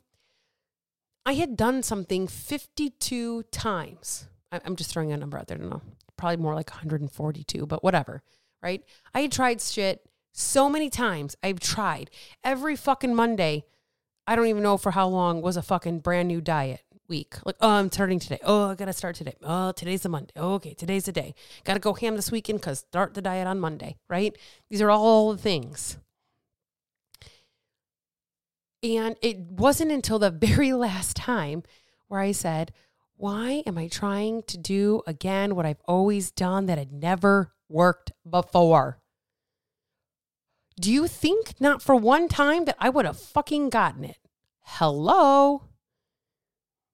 I 1.26 1.34
had 1.34 1.56
done 1.56 1.84
something 1.84 2.28
52 2.28 3.44
times. 3.44 4.28
I'm 4.52 4.76
just 4.76 4.92
throwing 4.92 5.12
a 5.12 5.18
number 5.18 5.38
out 5.38 5.48
there. 5.48 5.58
I 5.58 5.62
don't 5.62 5.70
know. 5.70 5.82
Probably 6.18 6.38
more 6.38 6.54
like 6.54 6.70
142, 6.70 7.66
but 7.66 7.84
whatever. 7.84 8.22
Right? 8.62 8.84
I 9.14 9.22
had 9.22 9.32
tried 9.32 9.62
shit 9.62 10.06
so 10.32 10.70
many 10.70 10.90
times. 10.90 11.36
I've 11.42 11.60
tried 11.60 12.12
every 12.44 12.76
fucking 12.76 13.16
Monday. 13.16 13.66
I 14.26 14.36
don't 14.36 14.48
even 14.48 14.64
know 14.64 14.78
for 14.78 14.92
how 14.92 15.08
long 15.08 15.42
was 15.42 15.58
a 15.58 15.62
fucking 15.62 16.00
brand 16.00 16.28
new 16.28 16.42
diet 16.42 16.82
week. 17.08 17.36
Like, 17.46 17.58
oh, 17.62 17.70
I'm 17.70 17.92
starting 17.92 18.20
today. 18.20 18.40
Oh, 18.44 18.70
I 18.70 18.76
got 18.76 18.86
to 18.86 18.94
start 18.94 19.16
today. 19.16 19.36
Oh, 19.44 19.72
today's 19.72 20.02
the 20.02 20.10
Monday. 20.10 20.34
Oh, 20.36 20.54
okay, 20.56 20.74
today's 20.74 21.06
the 21.06 21.12
day. 21.12 21.36
Got 21.64 21.74
to 21.74 21.80
go 21.80 21.94
ham 21.94 22.16
this 22.16 22.32
weekend 22.32 22.62
because 22.62 22.80
start 22.80 23.14
the 23.14 23.22
diet 23.22 23.48
on 23.48 23.60
Monday, 23.60 23.98
right? 24.10 24.36
These 24.70 24.82
are 24.82 24.90
all 24.90 25.32
the 25.32 25.38
things. 25.38 25.98
And 28.82 29.16
it 29.22 29.40
wasn't 29.40 29.92
until 29.92 30.20
the 30.20 30.32
very 30.32 30.74
last 30.74 31.16
time 31.16 31.64
where 32.08 32.22
I 32.22 32.32
said, 32.32 32.72
why 33.16 33.64
am 33.66 33.78
I 33.78 33.88
trying 33.88 34.44
to 34.44 34.58
do 34.58 35.02
again 35.06 35.56
what 35.56 35.66
I've 35.66 35.82
always 35.86 36.32
done 36.32 36.66
that 36.66 36.78
had 36.78 36.92
never 36.92 37.54
worked 37.70 38.12
before? 38.30 39.00
Do 40.80 40.92
you 40.92 41.08
think 41.08 41.56
not 41.60 41.82
for 41.82 41.96
one 41.96 42.28
time 42.28 42.66
that 42.66 42.78
I 42.80 42.90
would 42.90 43.06
have 43.06 43.20
fucking 43.20 43.70
gotten 43.70 44.04
it? 44.04 44.18
Hello? 44.62 45.64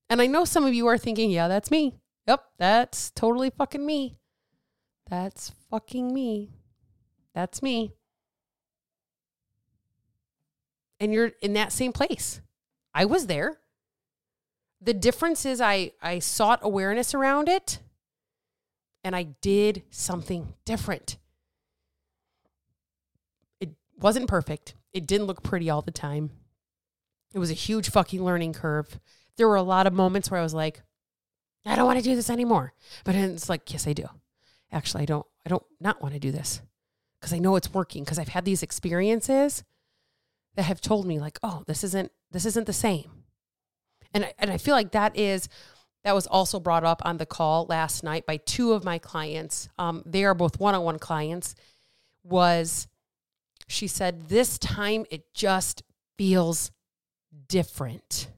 And 0.09 0.21
I 0.21 0.27
know 0.27 0.43
some 0.43 0.65
of 0.65 0.73
you 0.73 0.87
are 0.87 0.97
thinking, 0.97 1.31
yeah, 1.31 1.47
that's 1.47 1.71
me. 1.71 1.95
Yep, 2.27 2.43
that's 2.57 3.11
totally 3.11 3.49
fucking 3.49 3.85
me. 3.85 4.17
That's 5.09 5.51
fucking 5.69 6.13
me. 6.13 6.51
That's 7.33 7.61
me. 7.61 7.93
And 10.99 11.13
you're 11.13 11.31
in 11.41 11.53
that 11.53 11.71
same 11.71 11.93
place. 11.93 12.41
I 12.93 13.05
was 13.05 13.27
there. 13.27 13.59
The 14.81 14.93
difference 14.93 15.45
is 15.45 15.61
I 15.61 15.91
I 16.01 16.19
sought 16.19 16.59
awareness 16.61 17.13
around 17.13 17.49
it 17.49 17.79
and 19.03 19.15
I 19.15 19.23
did 19.41 19.83
something 19.89 20.53
different. 20.65 21.17
Wasn't 23.99 24.27
perfect. 24.27 24.75
It 24.93 25.05
didn't 25.05 25.27
look 25.27 25.43
pretty 25.43 25.69
all 25.69 25.81
the 25.81 25.91
time. 25.91 26.31
It 27.33 27.39
was 27.39 27.51
a 27.51 27.55
huge 27.55 27.89
fucking 27.89 28.23
learning 28.23 28.53
curve 28.53 28.99
there 29.39 29.47
were 29.47 29.55
a 29.55 29.63
lot 29.63 29.87
of 29.87 29.93
moments 29.93 30.29
where 30.29 30.39
I 30.39 30.43
was 30.43 30.53
like, 30.53 30.81
I 31.65 31.75
don't 31.75 31.85
want 31.85 31.97
to 31.97 32.03
do 32.03 32.15
this 32.15 32.29
anymore. 32.29 32.73
But 33.05 33.15
it's 33.15 33.47
like, 33.47 33.71
yes, 33.71 33.87
I 33.87 33.93
do. 33.93 34.05
Actually, 34.69 35.03
I 35.03 35.05
don't, 35.05 35.25
I 35.45 35.49
don't 35.49 35.63
not 35.79 36.01
want 36.01 36.13
to 36.13 36.19
do 36.19 36.31
this 36.31 36.61
because 37.19 37.33
I 37.33 37.39
know 37.39 37.55
it's 37.55 37.73
working 37.73 38.03
because 38.03 38.19
I've 38.19 38.27
had 38.27 38.43
these 38.43 38.61
experiences 38.61 39.63
that 40.55 40.63
have 40.63 40.81
told 40.81 41.07
me 41.07 41.19
like, 41.19 41.39
oh, 41.41 41.63
this 41.67 41.85
isn't, 41.85 42.11
this 42.31 42.45
isn't 42.45 42.67
the 42.67 42.73
same. 42.73 43.09
And 44.13 44.25
I, 44.25 44.33
and 44.39 44.51
I 44.51 44.57
feel 44.57 44.75
like 44.75 44.91
that 44.91 45.17
is, 45.17 45.47
that 46.03 46.13
was 46.13 46.27
also 46.27 46.59
brought 46.59 46.83
up 46.83 47.01
on 47.05 47.15
the 47.15 47.25
call 47.25 47.65
last 47.69 48.03
night 48.03 48.25
by 48.25 48.37
two 48.37 48.73
of 48.73 48.83
my 48.83 48.99
clients. 48.99 49.69
Um, 49.79 50.03
they 50.05 50.25
are 50.25 50.33
both 50.33 50.59
one-on-one 50.59 50.99
clients. 50.99 51.55
Was 52.25 52.88
she 53.69 53.87
said 53.87 54.27
this 54.27 54.57
time 54.57 55.05
it 55.09 55.33
just 55.33 55.83
feels 56.17 56.71
different 57.47 58.29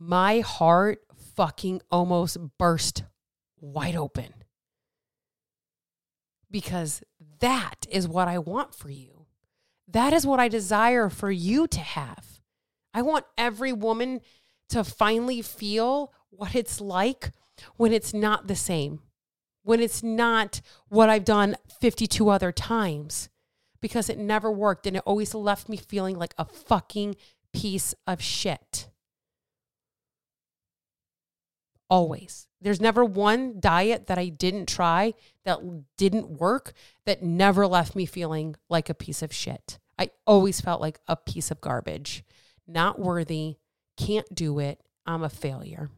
my 0.00 0.40
heart 0.40 1.00
fucking 1.36 1.82
almost 1.90 2.38
burst 2.58 3.04
wide 3.60 3.94
open. 3.94 4.32
Because 6.50 7.02
that 7.40 7.86
is 7.88 8.08
what 8.08 8.26
I 8.26 8.38
want 8.38 8.74
for 8.74 8.90
you. 8.90 9.26
That 9.86 10.12
is 10.12 10.26
what 10.26 10.40
I 10.40 10.48
desire 10.48 11.10
for 11.10 11.30
you 11.30 11.66
to 11.68 11.80
have. 11.80 12.40
I 12.94 13.02
want 13.02 13.26
every 13.36 13.72
woman 13.72 14.20
to 14.70 14.82
finally 14.82 15.42
feel 15.42 16.12
what 16.30 16.54
it's 16.54 16.80
like 16.80 17.30
when 17.76 17.92
it's 17.92 18.14
not 18.14 18.46
the 18.46 18.56
same, 18.56 19.00
when 19.62 19.80
it's 19.80 20.02
not 20.02 20.60
what 20.88 21.08
I've 21.08 21.24
done 21.24 21.56
52 21.80 22.28
other 22.28 22.52
times, 22.52 23.28
because 23.80 24.08
it 24.08 24.18
never 24.18 24.50
worked 24.50 24.86
and 24.86 24.96
it 24.96 25.02
always 25.06 25.34
left 25.34 25.68
me 25.68 25.76
feeling 25.76 26.18
like 26.18 26.34
a 26.38 26.44
fucking 26.44 27.16
piece 27.52 27.94
of 28.06 28.22
shit. 28.22 28.88
Always. 31.88 32.46
There's 32.60 32.80
never 32.80 33.04
one 33.04 33.58
diet 33.58 34.06
that 34.06 34.18
I 34.18 34.28
didn't 34.28 34.68
try 34.68 35.14
that 35.44 35.60
didn't 35.96 36.38
work 36.38 36.72
that 37.06 37.22
never 37.22 37.66
left 37.66 37.96
me 37.96 38.06
feeling 38.06 38.54
like 38.68 38.88
a 38.88 38.94
piece 38.94 39.22
of 39.22 39.32
shit. 39.32 39.78
I 39.98 40.10
always 40.26 40.60
felt 40.60 40.80
like 40.80 41.00
a 41.08 41.16
piece 41.16 41.50
of 41.50 41.60
garbage, 41.60 42.24
not 42.66 42.98
worthy, 42.98 43.56
can't 43.96 44.32
do 44.34 44.58
it, 44.58 44.80
I'm 45.04 45.22
a 45.22 45.28
failure. 45.28 45.90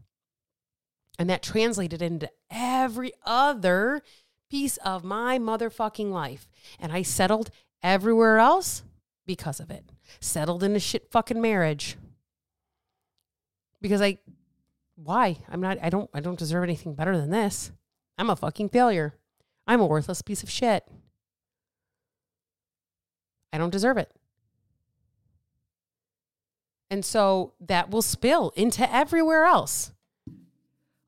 And 1.18 1.28
that 1.28 1.42
translated 1.42 2.02
into 2.02 2.30
every 2.50 3.12
other 3.24 4.02
piece 4.50 4.76
of 4.78 5.04
my 5.04 5.38
motherfucking 5.38 6.10
life. 6.10 6.48
And 6.78 6.92
I 6.92 7.02
settled 7.02 7.50
everywhere 7.82 8.38
else 8.38 8.82
because 9.26 9.60
of 9.60 9.70
it. 9.70 9.84
Settled 10.20 10.62
in 10.62 10.76
a 10.76 10.80
shit 10.80 11.10
fucking 11.10 11.40
marriage. 11.40 11.96
Because 13.80 14.00
I 14.00 14.18
why? 14.94 15.38
I'm 15.48 15.60
not 15.60 15.78
I 15.82 15.90
don't 15.90 16.10
I 16.14 16.20
don't 16.20 16.38
deserve 16.38 16.64
anything 16.64 16.94
better 16.94 17.16
than 17.16 17.30
this. 17.30 17.72
I'm 18.18 18.30
a 18.30 18.36
fucking 18.36 18.68
failure. 18.68 19.14
I'm 19.66 19.80
a 19.80 19.86
worthless 19.86 20.22
piece 20.22 20.42
of 20.42 20.50
shit. 20.50 20.84
I 23.52 23.58
don't 23.58 23.70
deserve 23.70 23.98
it. 23.98 24.10
And 26.90 27.04
so 27.04 27.54
that 27.60 27.90
will 27.90 28.02
spill 28.02 28.52
into 28.54 28.90
everywhere 28.94 29.44
else. 29.44 29.92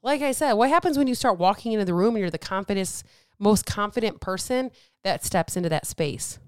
Like 0.04 0.20
I 0.20 0.32
said, 0.32 0.52
what 0.52 0.68
happens 0.68 0.98
when 0.98 1.06
you 1.06 1.14
start 1.14 1.38
walking 1.38 1.72
into 1.72 1.86
the 1.86 1.94
room 1.94 2.14
and 2.14 2.20
you're 2.20 2.30
the 2.30 2.36
confident, 2.36 3.02
most 3.38 3.64
confident 3.64 4.20
person 4.20 4.70
that 5.02 5.24
steps 5.24 5.56
into 5.56 5.70
that 5.70 5.86
space? 5.86 6.38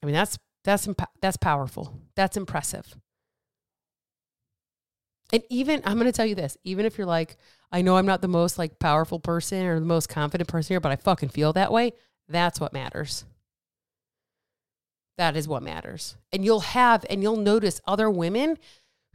I 0.00 0.06
mean, 0.06 0.14
that's 0.14 0.38
that's 0.62 0.88
that's 1.20 1.36
powerful. 1.36 2.00
That's 2.14 2.36
impressive. 2.36 2.96
And 5.32 5.42
even 5.50 5.82
I'm 5.84 5.94
going 5.94 6.06
to 6.06 6.12
tell 6.12 6.26
you 6.26 6.36
this, 6.36 6.56
even 6.62 6.86
if 6.86 6.96
you're 6.96 7.06
like, 7.06 7.36
I 7.72 7.82
know 7.82 7.96
I'm 7.96 8.06
not 8.06 8.22
the 8.22 8.28
most 8.28 8.56
like 8.56 8.78
powerful 8.78 9.18
person 9.18 9.66
or 9.66 9.80
the 9.80 9.86
most 9.86 10.08
confident 10.08 10.48
person 10.48 10.74
here, 10.74 10.80
but 10.80 10.92
I 10.92 10.96
fucking 10.96 11.30
feel 11.30 11.52
that 11.54 11.72
way, 11.72 11.92
that's 12.28 12.60
what 12.60 12.72
matters. 12.72 13.24
That 15.18 15.36
is 15.36 15.48
what 15.48 15.62
matters. 15.62 16.16
And 16.32 16.44
you'll 16.44 16.60
have 16.60 17.04
and 17.10 17.20
you'll 17.22 17.36
notice 17.36 17.80
other 17.86 18.08
women 18.08 18.58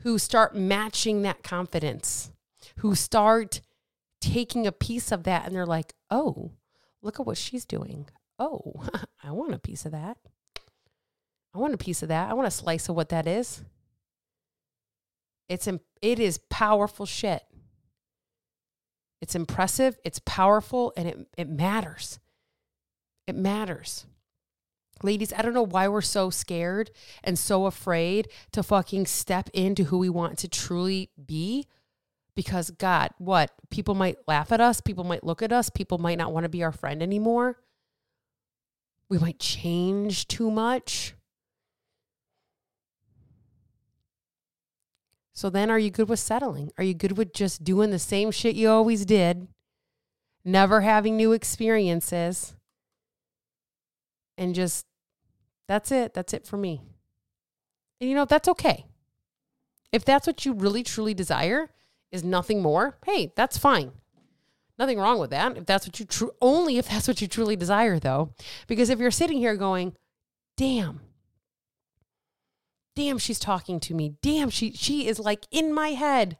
who 0.01 0.17
start 0.17 0.55
matching 0.55 1.21
that 1.21 1.43
confidence, 1.43 2.31
who 2.77 2.95
start 2.95 3.61
taking 4.21 4.67
a 4.67 4.71
piece 4.71 5.11
of 5.11 5.23
that 5.23 5.45
and 5.45 5.55
they're 5.55 5.65
like, 5.65 5.93
"Oh, 6.09 6.51
look 7.01 7.19
at 7.19 7.25
what 7.25 7.37
she's 7.37 7.65
doing. 7.65 8.07
Oh, 8.39 8.87
I 9.23 9.31
want 9.31 9.53
a 9.53 9.59
piece 9.59 9.85
of 9.85 9.91
that. 9.91 10.17
I 11.53 11.59
want 11.59 11.73
a 11.73 11.77
piece 11.77 12.03
of 12.03 12.09
that. 12.09 12.29
I 12.29 12.33
want 12.33 12.47
a 12.47 12.51
slice 12.51 12.89
of 12.89 12.95
what 12.95 13.09
that 13.09 13.27
is." 13.27 13.63
It's 15.49 15.67
it 15.67 16.19
is 16.19 16.39
powerful 16.49 17.05
shit. 17.05 17.43
It's 19.21 19.35
impressive, 19.35 19.97
it's 20.05 20.19
powerful, 20.25 20.93
and 20.95 21.07
it, 21.07 21.27
it 21.37 21.49
matters. 21.49 22.19
It 23.25 23.35
matters. 23.35 24.05
Ladies, 25.03 25.33
I 25.33 25.41
don't 25.41 25.53
know 25.53 25.63
why 25.63 25.87
we're 25.87 26.01
so 26.01 26.29
scared 26.29 26.91
and 27.23 27.37
so 27.37 27.65
afraid 27.65 28.29
to 28.51 28.63
fucking 28.63 29.05
step 29.05 29.49
into 29.53 29.85
who 29.85 29.97
we 29.97 30.09
want 30.09 30.37
to 30.39 30.47
truly 30.47 31.11
be. 31.23 31.67
Because, 32.35 32.69
God, 32.71 33.11
what? 33.17 33.51
People 33.69 33.95
might 33.95 34.17
laugh 34.27 34.51
at 34.51 34.61
us. 34.61 34.81
People 34.81 35.03
might 35.03 35.23
look 35.23 35.41
at 35.41 35.51
us. 35.51 35.69
People 35.69 35.97
might 35.97 36.17
not 36.17 36.31
want 36.31 36.43
to 36.43 36.49
be 36.49 36.63
our 36.63 36.71
friend 36.71 37.01
anymore. 37.01 37.57
We 39.09 39.17
might 39.17 39.39
change 39.39 40.27
too 40.27 40.51
much. 40.51 41.15
So 45.33 45.49
then 45.51 45.69
are 45.69 45.79
you 45.79 45.91
good 45.91 46.09
with 46.09 46.19
settling? 46.19 46.71
Are 46.77 46.83
you 46.83 46.95
good 46.95 47.17
with 47.17 47.31
just 47.31 47.63
doing 47.63 47.91
the 47.91 47.99
same 47.99 48.31
shit 48.31 48.55
you 48.55 48.69
always 48.69 49.05
did? 49.05 49.47
Never 50.43 50.81
having 50.81 51.15
new 51.15 51.31
experiences? 51.31 52.56
And 54.37 54.53
just 54.53 54.85
that's 55.67 55.91
it. 55.91 56.13
That's 56.13 56.33
it 56.33 56.45
for 56.45 56.57
me. 56.57 56.81
And 57.99 58.09
you 58.09 58.15
know, 58.15 58.25
that's 58.25 58.47
okay. 58.47 58.85
If 59.91 60.05
that's 60.05 60.27
what 60.27 60.45
you 60.45 60.53
really 60.53 60.83
truly 60.83 61.13
desire 61.13 61.69
is 62.11 62.23
nothing 62.23 62.61
more, 62.61 62.97
hey, 63.05 63.33
that's 63.35 63.57
fine. 63.57 63.91
Nothing 64.77 64.99
wrong 64.99 65.19
with 65.19 65.31
that. 65.31 65.57
If 65.57 65.65
that's 65.65 65.87
what 65.87 65.99
you 65.99 66.05
true 66.05 66.31
only 66.39 66.77
if 66.77 66.87
that's 66.87 67.07
what 67.07 67.21
you 67.21 67.27
truly 67.27 67.55
desire 67.55 67.99
though. 67.99 68.33
Because 68.67 68.89
if 68.89 68.99
you're 68.99 69.09
sitting 69.09 69.39
here 69.39 69.55
going, 69.55 69.95
"Damn, 70.55 71.01
damn 72.97 73.19
she's 73.19 73.37
talking 73.37 73.79
to 73.79 73.93
me 73.93 74.15
damn 74.23 74.49
she 74.49 74.71
she 74.71 75.07
is 75.07 75.19
like 75.19 75.45
in 75.51 75.71
my 75.71 75.89
head 75.89 76.35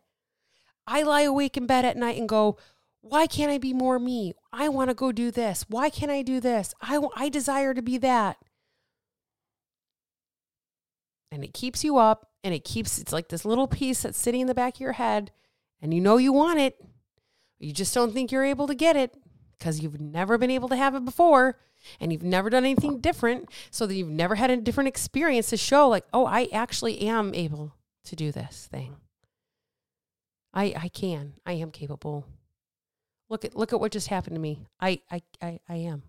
i 0.88 1.04
lie 1.04 1.22
awake 1.22 1.56
in 1.56 1.68
bed 1.68 1.86
at 1.86 1.96
night 1.96 2.18
and 2.18 2.28
go 2.28 2.58
why 3.02 3.28
can't 3.28 3.52
i 3.52 3.58
be 3.58 3.74
more 3.74 4.00
me? 4.00 4.34
I 4.52 4.70
want 4.70 4.90
to 4.90 4.94
go 4.94 5.12
do 5.12 5.32
this. 5.32 5.66
Why 5.70 5.90
can't 5.90 6.12
i 6.12 6.22
do 6.22 6.40
this? 6.40 6.74
I 6.82 7.00
i 7.16 7.30
desire 7.30 7.74
to 7.74 7.82
be 7.82 7.98
that. 8.00 8.38
And 11.32 11.44
it 11.44 11.54
keeps 11.54 11.84
you 11.84 11.98
up 11.98 12.32
and 12.44 12.54
it 12.54 12.64
keeps 12.64 12.98
it's 12.98 13.14
like 13.14 13.30
this 13.30 13.46
little 13.46 13.68
piece 13.68 14.04
that's 14.04 14.18
sitting 14.18 14.42
in 14.42 14.48
the 14.48 14.56
back 14.56 14.76
of 14.76 14.82
your 14.82 14.94
head 14.94 15.32
and 15.82 15.94
you 15.94 16.02
know 16.02 16.18
you 16.18 16.34
want 16.34 16.60
it. 16.60 16.84
You 17.60 17.74
just 17.74 17.94
don't 17.94 18.14
think 18.14 18.32
you're 18.32 18.46
able 18.46 18.68
to 18.68 18.76
get 18.76 18.96
it 18.96 19.16
because 19.58 19.82
you've 19.82 20.00
never 20.00 20.38
been 20.38 20.52
able 20.52 20.70
to 20.70 20.76
have 20.76 20.96
it 20.96 21.06
before 21.06 21.60
and 22.00 22.12
you've 22.12 22.24
never 22.24 22.50
done 22.50 22.66
anything 22.66 23.00
different 23.00 23.50
so 23.72 23.88
that 23.88 23.96
you've 23.96 24.10
never 24.10 24.36
had 24.36 24.50
a 24.50 24.58
different 24.58 24.88
experience 24.88 25.50
to 25.50 25.58
show 25.58 25.88
like 25.88 26.06
oh 26.14 26.26
i 26.26 26.48
actually 26.52 27.00
am 27.02 27.34
able 27.34 27.74
to 28.04 28.16
do 28.16 28.32
this 28.32 28.68
thing. 28.72 28.96
I 30.54 30.74
i 30.78 30.88
can. 30.88 31.34
I 31.46 31.54
am 31.54 31.72
capable 31.72 32.26
look 33.30 33.46
at 33.46 33.56
look 33.56 33.74
at 33.74 33.80
what 33.80 33.92
just 33.92 34.08
happened 34.08 34.36
to 34.36 34.42
me 34.42 34.68
i 34.80 35.00
i 35.12 35.22
i, 35.42 35.60
I 35.68 35.76
am 35.76 36.04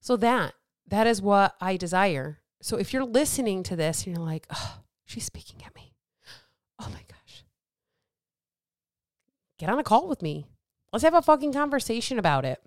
so 0.00 0.16
that 0.16 0.54
that 0.86 1.06
is 1.06 1.20
what 1.22 1.54
i 1.60 1.76
desire 1.76 2.40
so 2.62 2.76
if 2.76 2.92
you're 2.92 3.04
listening 3.04 3.62
to 3.64 3.76
this 3.76 4.06
and 4.06 4.16
you're 4.16 4.24
like 4.24 4.46
oh 4.50 4.80
she's 5.04 5.24
speaking 5.24 5.62
at 5.64 5.74
me 5.74 5.92
oh 6.78 6.88
my 6.88 7.02
gosh 7.08 7.44
get 9.58 9.68
on 9.68 9.78
a 9.78 9.84
call 9.84 10.08
with 10.08 10.22
me 10.22 10.46
Let's 10.94 11.02
have 11.02 11.14
a 11.14 11.22
fucking 11.22 11.52
conversation 11.52 12.20
about 12.20 12.44
it. 12.44 12.62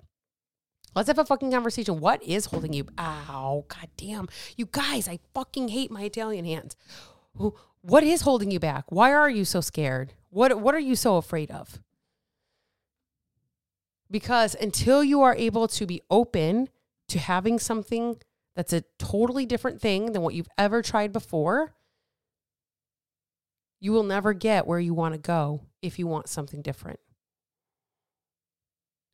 Let's 0.93 1.07
have 1.07 1.17
a 1.17 1.23
fucking 1.23 1.49
conversation. 1.49 2.01
What 2.01 2.21
is 2.21 2.47
holding 2.47 2.73
you? 2.73 2.85
Ow, 2.99 3.63
god 3.69 3.87
damn. 3.95 4.27
You 4.57 4.67
guys, 4.69 5.07
I 5.07 5.19
fucking 5.33 5.69
hate 5.69 5.91
my 5.91 6.01
Italian 6.03 6.43
hands. 6.43 6.75
What 7.81 8.03
is 8.03 8.23
holding 8.23 8.51
you 8.51 8.59
back? 8.59 8.83
Why 8.89 9.13
are 9.13 9.29
you 9.29 9.45
so 9.45 9.61
scared? 9.61 10.11
What 10.29 10.59
what 10.61 10.75
are 10.75 10.79
you 10.79 10.95
so 10.95 11.17
afraid 11.17 11.51
of? 11.51 11.79
Because 14.09 14.55
until 14.55 15.03
you 15.03 15.21
are 15.21 15.35
able 15.35 15.67
to 15.67 15.85
be 15.85 16.01
open 16.09 16.69
to 17.09 17.19
having 17.19 17.59
something 17.59 18.17
that's 18.55 18.73
a 18.73 18.83
totally 18.97 19.45
different 19.45 19.81
thing 19.81 20.13
than 20.13 20.21
what 20.21 20.33
you've 20.33 20.49
ever 20.57 20.81
tried 20.81 21.11
before, 21.11 21.73
you 23.79 23.91
will 23.91 24.03
never 24.03 24.33
get 24.33 24.65
where 24.65 24.79
you 24.79 24.93
want 24.93 25.13
to 25.13 25.19
go 25.19 25.61
if 25.81 25.99
you 25.99 26.07
want 26.07 26.29
something 26.29 26.61
different 26.61 26.99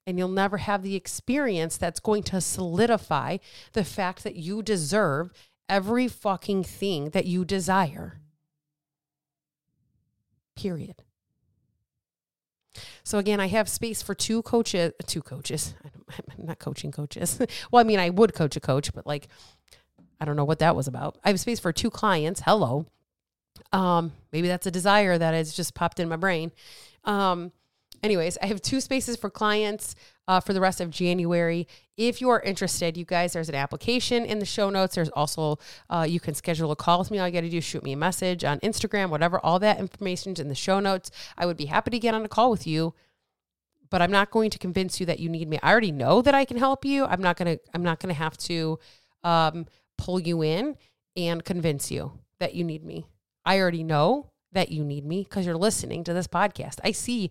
and 0.05 0.17
you'll 0.17 0.27
never 0.27 0.57
have 0.57 0.83
the 0.83 0.95
experience 0.95 1.77
that's 1.77 1.99
going 1.99 2.23
to 2.23 2.41
solidify 2.41 3.37
the 3.73 3.83
fact 3.83 4.23
that 4.23 4.35
you 4.35 4.61
deserve 4.61 5.31
every 5.69 6.07
fucking 6.07 6.63
thing 6.63 7.09
that 7.11 7.25
you 7.25 7.45
desire. 7.45 8.19
Period. 10.55 11.03
So 13.03 13.17
again, 13.17 13.39
I 13.39 13.47
have 13.47 13.69
space 13.69 14.01
for 14.01 14.15
two 14.15 14.41
coaches, 14.43 14.93
two 15.05 15.21
coaches. 15.21 15.75
I'm 16.37 16.45
not 16.45 16.59
coaching 16.59 16.91
coaches. 16.91 17.39
well, 17.71 17.81
I 17.81 17.83
mean, 17.83 17.99
I 17.99 18.09
would 18.09 18.33
coach 18.33 18.55
a 18.55 18.59
coach, 18.59 18.93
but 18.93 19.05
like, 19.05 19.27
I 20.19 20.25
don't 20.25 20.35
know 20.35 20.45
what 20.45 20.59
that 20.59 20.75
was 20.75 20.87
about. 20.87 21.17
I 21.23 21.29
have 21.29 21.39
space 21.39 21.59
for 21.59 21.73
two 21.73 21.89
clients. 21.89 22.41
Hello. 22.45 22.85
Um, 23.71 24.13
maybe 24.31 24.47
that's 24.47 24.65
a 24.65 24.71
desire 24.71 25.17
that 25.17 25.33
has 25.33 25.53
just 25.53 25.73
popped 25.73 25.99
in 25.99 26.07
my 26.07 26.15
brain. 26.15 26.51
Um, 27.03 27.51
anyways, 28.01 28.37
I 28.41 28.47
have 28.47 28.61
two 28.61 28.79
spaces 28.79 29.17
for 29.17 29.29
clients 29.29 29.95
uh, 30.27 30.39
for 30.39 30.53
the 30.53 30.61
rest 30.61 30.81
of 30.81 30.89
January. 30.89 31.67
If 31.97 32.21
you 32.21 32.29
are 32.29 32.41
interested, 32.41 32.97
you 32.97 33.05
guys, 33.05 33.33
there's 33.33 33.49
an 33.49 33.55
application 33.55 34.25
in 34.25 34.39
the 34.39 34.45
show 34.45 34.69
notes. 34.69 34.95
There's 34.95 35.09
also, 35.09 35.59
uh, 35.89 36.05
you 36.07 36.19
can 36.19 36.33
schedule 36.33 36.71
a 36.71 36.75
call 36.75 36.99
with 36.99 37.11
me. 37.11 37.19
All 37.19 37.27
you 37.27 37.33
got 37.33 37.41
to 37.41 37.49
do 37.49 37.57
is 37.57 37.63
shoot 37.63 37.83
me 37.83 37.93
a 37.93 37.97
message 37.97 38.43
on 38.43 38.59
Instagram, 38.59 39.09
whatever. 39.09 39.39
All 39.39 39.59
that 39.59 39.79
information 39.79 40.33
is 40.33 40.39
in 40.39 40.47
the 40.47 40.55
show 40.55 40.79
notes. 40.79 41.11
I 41.37 41.45
would 41.45 41.57
be 41.57 41.65
happy 41.65 41.91
to 41.91 41.99
get 41.99 42.13
on 42.13 42.25
a 42.25 42.29
call 42.29 42.51
with 42.51 42.65
you 42.65 42.93
but 43.93 44.01
I'm 44.01 44.09
not 44.09 44.31
going 44.31 44.49
to 44.49 44.57
convince 44.57 44.99
you 44.99 45.05
that 45.05 45.19
you 45.19 45.29
need 45.29 45.47
me. 45.47 45.59
I 45.61 45.69
already 45.69 45.91
know 45.91 46.23
that 46.23 46.33
I 46.33 46.45
can 46.45 46.57
help 46.57 46.83
you. 46.83 47.05
I'm 47.05 47.21
not 47.21 47.37
gonna. 47.37 47.59
I'm 47.75 47.83
not 47.83 47.99
gonna 47.99 48.15
have 48.15 48.35
to 48.37 48.79
um, 49.23 49.67
pull 49.99 50.19
you 50.19 50.41
in 50.41 50.77
and 51.15 51.45
convince 51.45 51.91
you 51.91 52.13
that 52.39 52.55
you 52.55 52.63
need 52.63 52.83
me. 52.83 53.05
I 53.45 53.59
already 53.59 53.83
know 53.83 54.31
that 54.51 54.71
you 54.71 54.83
need 54.83 55.05
me 55.05 55.21
because 55.23 55.45
you're 55.45 55.55
listening 55.55 56.03
to 56.05 56.13
this 56.13 56.25
podcast. 56.25 56.79
I 56.83 56.91
see. 56.91 57.29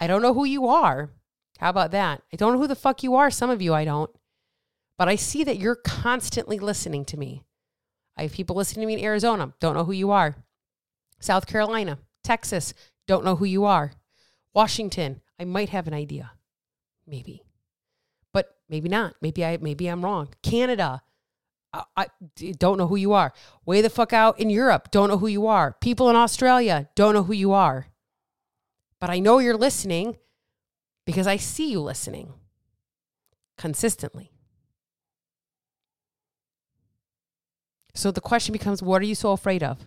I 0.00 0.06
don't 0.06 0.20
know 0.20 0.34
who 0.34 0.44
you 0.44 0.66
are. 0.66 1.08
How 1.58 1.70
about 1.70 1.92
that? 1.92 2.22
I 2.32 2.36
don't 2.36 2.52
know 2.52 2.58
who 2.58 2.66
the 2.66 2.74
fuck 2.74 3.02
you 3.02 3.14
are. 3.14 3.30
Some 3.30 3.50
of 3.50 3.62
you 3.62 3.74
I 3.74 3.84
don't. 3.84 4.10
But 4.98 5.08
I 5.08 5.16
see 5.16 5.44
that 5.44 5.58
you're 5.58 5.76
constantly 5.76 6.58
listening 6.58 7.04
to 7.06 7.16
me. 7.16 7.42
I 8.16 8.22
have 8.22 8.32
people 8.32 8.56
listening 8.56 8.82
to 8.82 8.86
me 8.86 9.00
in 9.00 9.04
Arizona. 9.04 9.52
Don't 9.60 9.74
know 9.74 9.84
who 9.84 9.92
you 9.92 10.10
are. 10.10 10.36
South 11.20 11.46
Carolina, 11.46 11.98
Texas, 12.22 12.74
don't 13.06 13.24
know 13.24 13.36
who 13.36 13.44
you 13.44 13.64
are. 13.64 13.92
Washington, 14.54 15.20
I 15.38 15.44
might 15.44 15.70
have 15.70 15.86
an 15.86 15.94
idea. 15.94 16.32
Maybe. 17.06 17.44
But 18.32 18.56
maybe 18.68 18.88
not. 18.88 19.14
Maybe 19.20 19.44
I 19.44 19.56
maybe 19.56 19.86
I'm 19.86 20.04
wrong. 20.04 20.28
Canada, 20.42 21.02
I, 21.72 21.84
I 21.96 22.06
don't 22.58 22.78
know 22.78 22.86
who 22.86 22.96
you 22.96 23.12
are. 23.12 23.32
Way 23.64 23.80
the 23.80 23.90
fuck 23.90 24.12
out 24.12 24.38
in 24.38 24.50
Europe, 24.50 24.90
don't 24.90 25.08
know 25.08 25.18
who 25.18 25.26
you 25.26 25.46
are. 25.46 25.76
People 25.80 26.10
in 26.10 26.16
Australia, 26.16 26.88
don't 26.94 27.14
know 27.14 27.22
who 27.22 27.32
you 27.32 27.52
are. 27.52 27.86
But 29.00 29.10
I 29.10 29.18
know 29.18 29.38
you're 29.38 29.56
listening 29.56 30.16
because 31.04 31.26
I 31.26 31.36
see 31.36 31.70
you 31.70 31.80
listening 31.80 32.34
consistently. 33.58 34.32
So 37.94 38.10
the 38.10 38.20
question 38.20 38.52
becomes 38.52 38.82
what 38.82 39.02
are 39.02 39.06
you 39.06 39.14
so 39.14 39.32
afraid 39.32 39.62
of? 39.62 39.86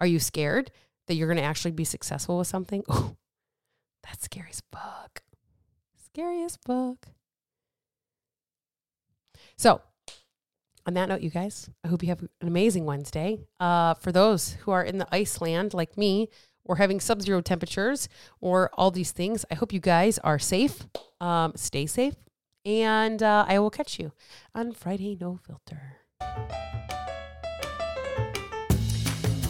Are 0.00 0.06
you 0.06 0.18
scared 0.18 0.70
that 1.06 1.14
you're 1.14 1.28
going 1.28 1.38
to 1.38 1.42
actually 1.42 1.72
be 1.72 1.84
successful 1.84 2.38
with 2.38 2.46
something? 2.46 2.84
Oh, 4.00 4.10
that's 4.10 4.24
scary 4.24 4.48
as 4.50 4.62
fuck. 4.72 5.22
Scary 6.02 6.42
as 6.42 6.56
fuck. 6.64 7.08
So, 9.56 9.82
on 10.86 10.94
that 10.94 11.08
note, 11.10 11.20
you 11.20 11.28
guys, 11.28 11.68
I 11.84 11.88
hope 11.88 12.02
you 12.02 12.08
have 12.08 12.22
an 12.22 12.48
amazing 12.48 12.86
Wednesday. 12.86 13.40
Uh, 13.60 13.94
for 13.94 14.12
those 14.12 14.54
who 14.60 14.70
are 14.70 14.82
in 14.82 14.96
the 14.96 15.08
Iceland 15.12 15.74
like 15.74 15.98
me, 15.98 16.30
or 16.68 16.76
having 16.76 17.00
sub 17.00 17.22
zero 17.22 17.40
temperatures, 17.40 18.08
or 18.40 18.70
all 18.74 18.92
these 18.92 19.10
things, 19.10 19.44
I 19.50 19.54
hope 19.54 19.72
you 19.72 19.80
guys 19.80 20.18
are 20.18 20.38
safe. 20.38 20.86
Um, 21.20 21.54
stay 21.56 21.86
safe. 21.86 22.14
And 22.64 23.22
uh, 23.22 23.46
I 23.48 23.58
will 23.58 23.70
catch 23.70 23.98
you 23.98 24.12
on 24.54 24.72
Friday 24.72 25.16
No 25.18 25.38
Filter. 25.44 25.96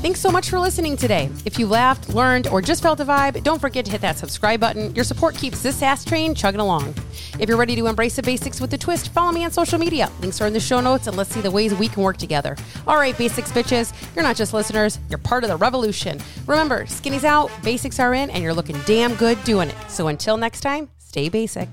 Thanks 0.01 0.21
so 0.21 0.31
much 0.31 0.49
for 0.49 0.61
listening 0.61 0.97
today. 0.97 1.29
If 1.45 1.59
you 1.59 1.67
laughed, 1.67 2.11
learned, 2.11 2.47
or 2.47 2.63
just 2.63 2.85
felt 2.85 3.01
a 3.01 3.05
vibe, 3.05 3.43
don't 3.43 3.61
forget 3.61 3.85
to 3.85 3.91
hit 3.91 4.01
that 4.03 4.17
subscribe 4.17 4.61
button. 4.61 4.95
Your 4.95 5.03
support 5.03 5.35
keeps 5.35 5.61
this 5.61 5.83
ass 5.83 6.05
train 6.05 6.37
chugging 6.37 6.61
along. 6.61 6.95
If 7.41 7.49
you're 7.49 7.59
ready 7.59 7.75
to 7.75 7.87
embrace 7.89 8.15
the 8.15 8.23
basics 8.23 8.61
with 8.61 8.73
a 8.75 8.79
twist, 8.79 9.09
follow 9.09 9.33
me 9.33 9.45
on 9.45 9.51
social 9.51 9.77
media. 9.77 10.09
Links 10.21 10.41
are 10.41 10.47
in 10.47 10.53
the 10.53 10.61
show 10.61 10.81
notes, 10.81 11.09
and 11.09 11.17
let's 11.17 11.31
see 11.31 11.41
the 11.41 11.51
ways 11.51 11.75
we 11.75 11.89
can 11.89 12.05
work 12.05 12.17
together. 12.17 12.57
All 12.87 12.95
right, 12.95 13.19
basics 13.19 13.51
bitches, 13.51 13.93
you're 14.15 14.23
not 14.23 14.37
just 14.37 14.55
listeners, 14.55 15.01
you're 15.11 15.19
part 15.19 15.43
of 15.43 15.51
the 15.51 15.57
revolution. 15.57 16.21
Remember, 16.47 16.87
skinny's 16.87 17.25
out, 17.25 17.51
basics 17.65 17.99
are 17.99 18.15
in, 18.15 18.31
and 18.31 18.41
you're 18.41 18.55
looking 18.55 18.79
damn 18.87 19.17
good 19.17 19.43
doing 19.43 19.69
it. 19.69 19.91
So 19.91 20.07
until 20.07 20.37
next 20.37 20.61
time, 20.61 20.91
stay 20.99 21.29
basic. 21.29 21.69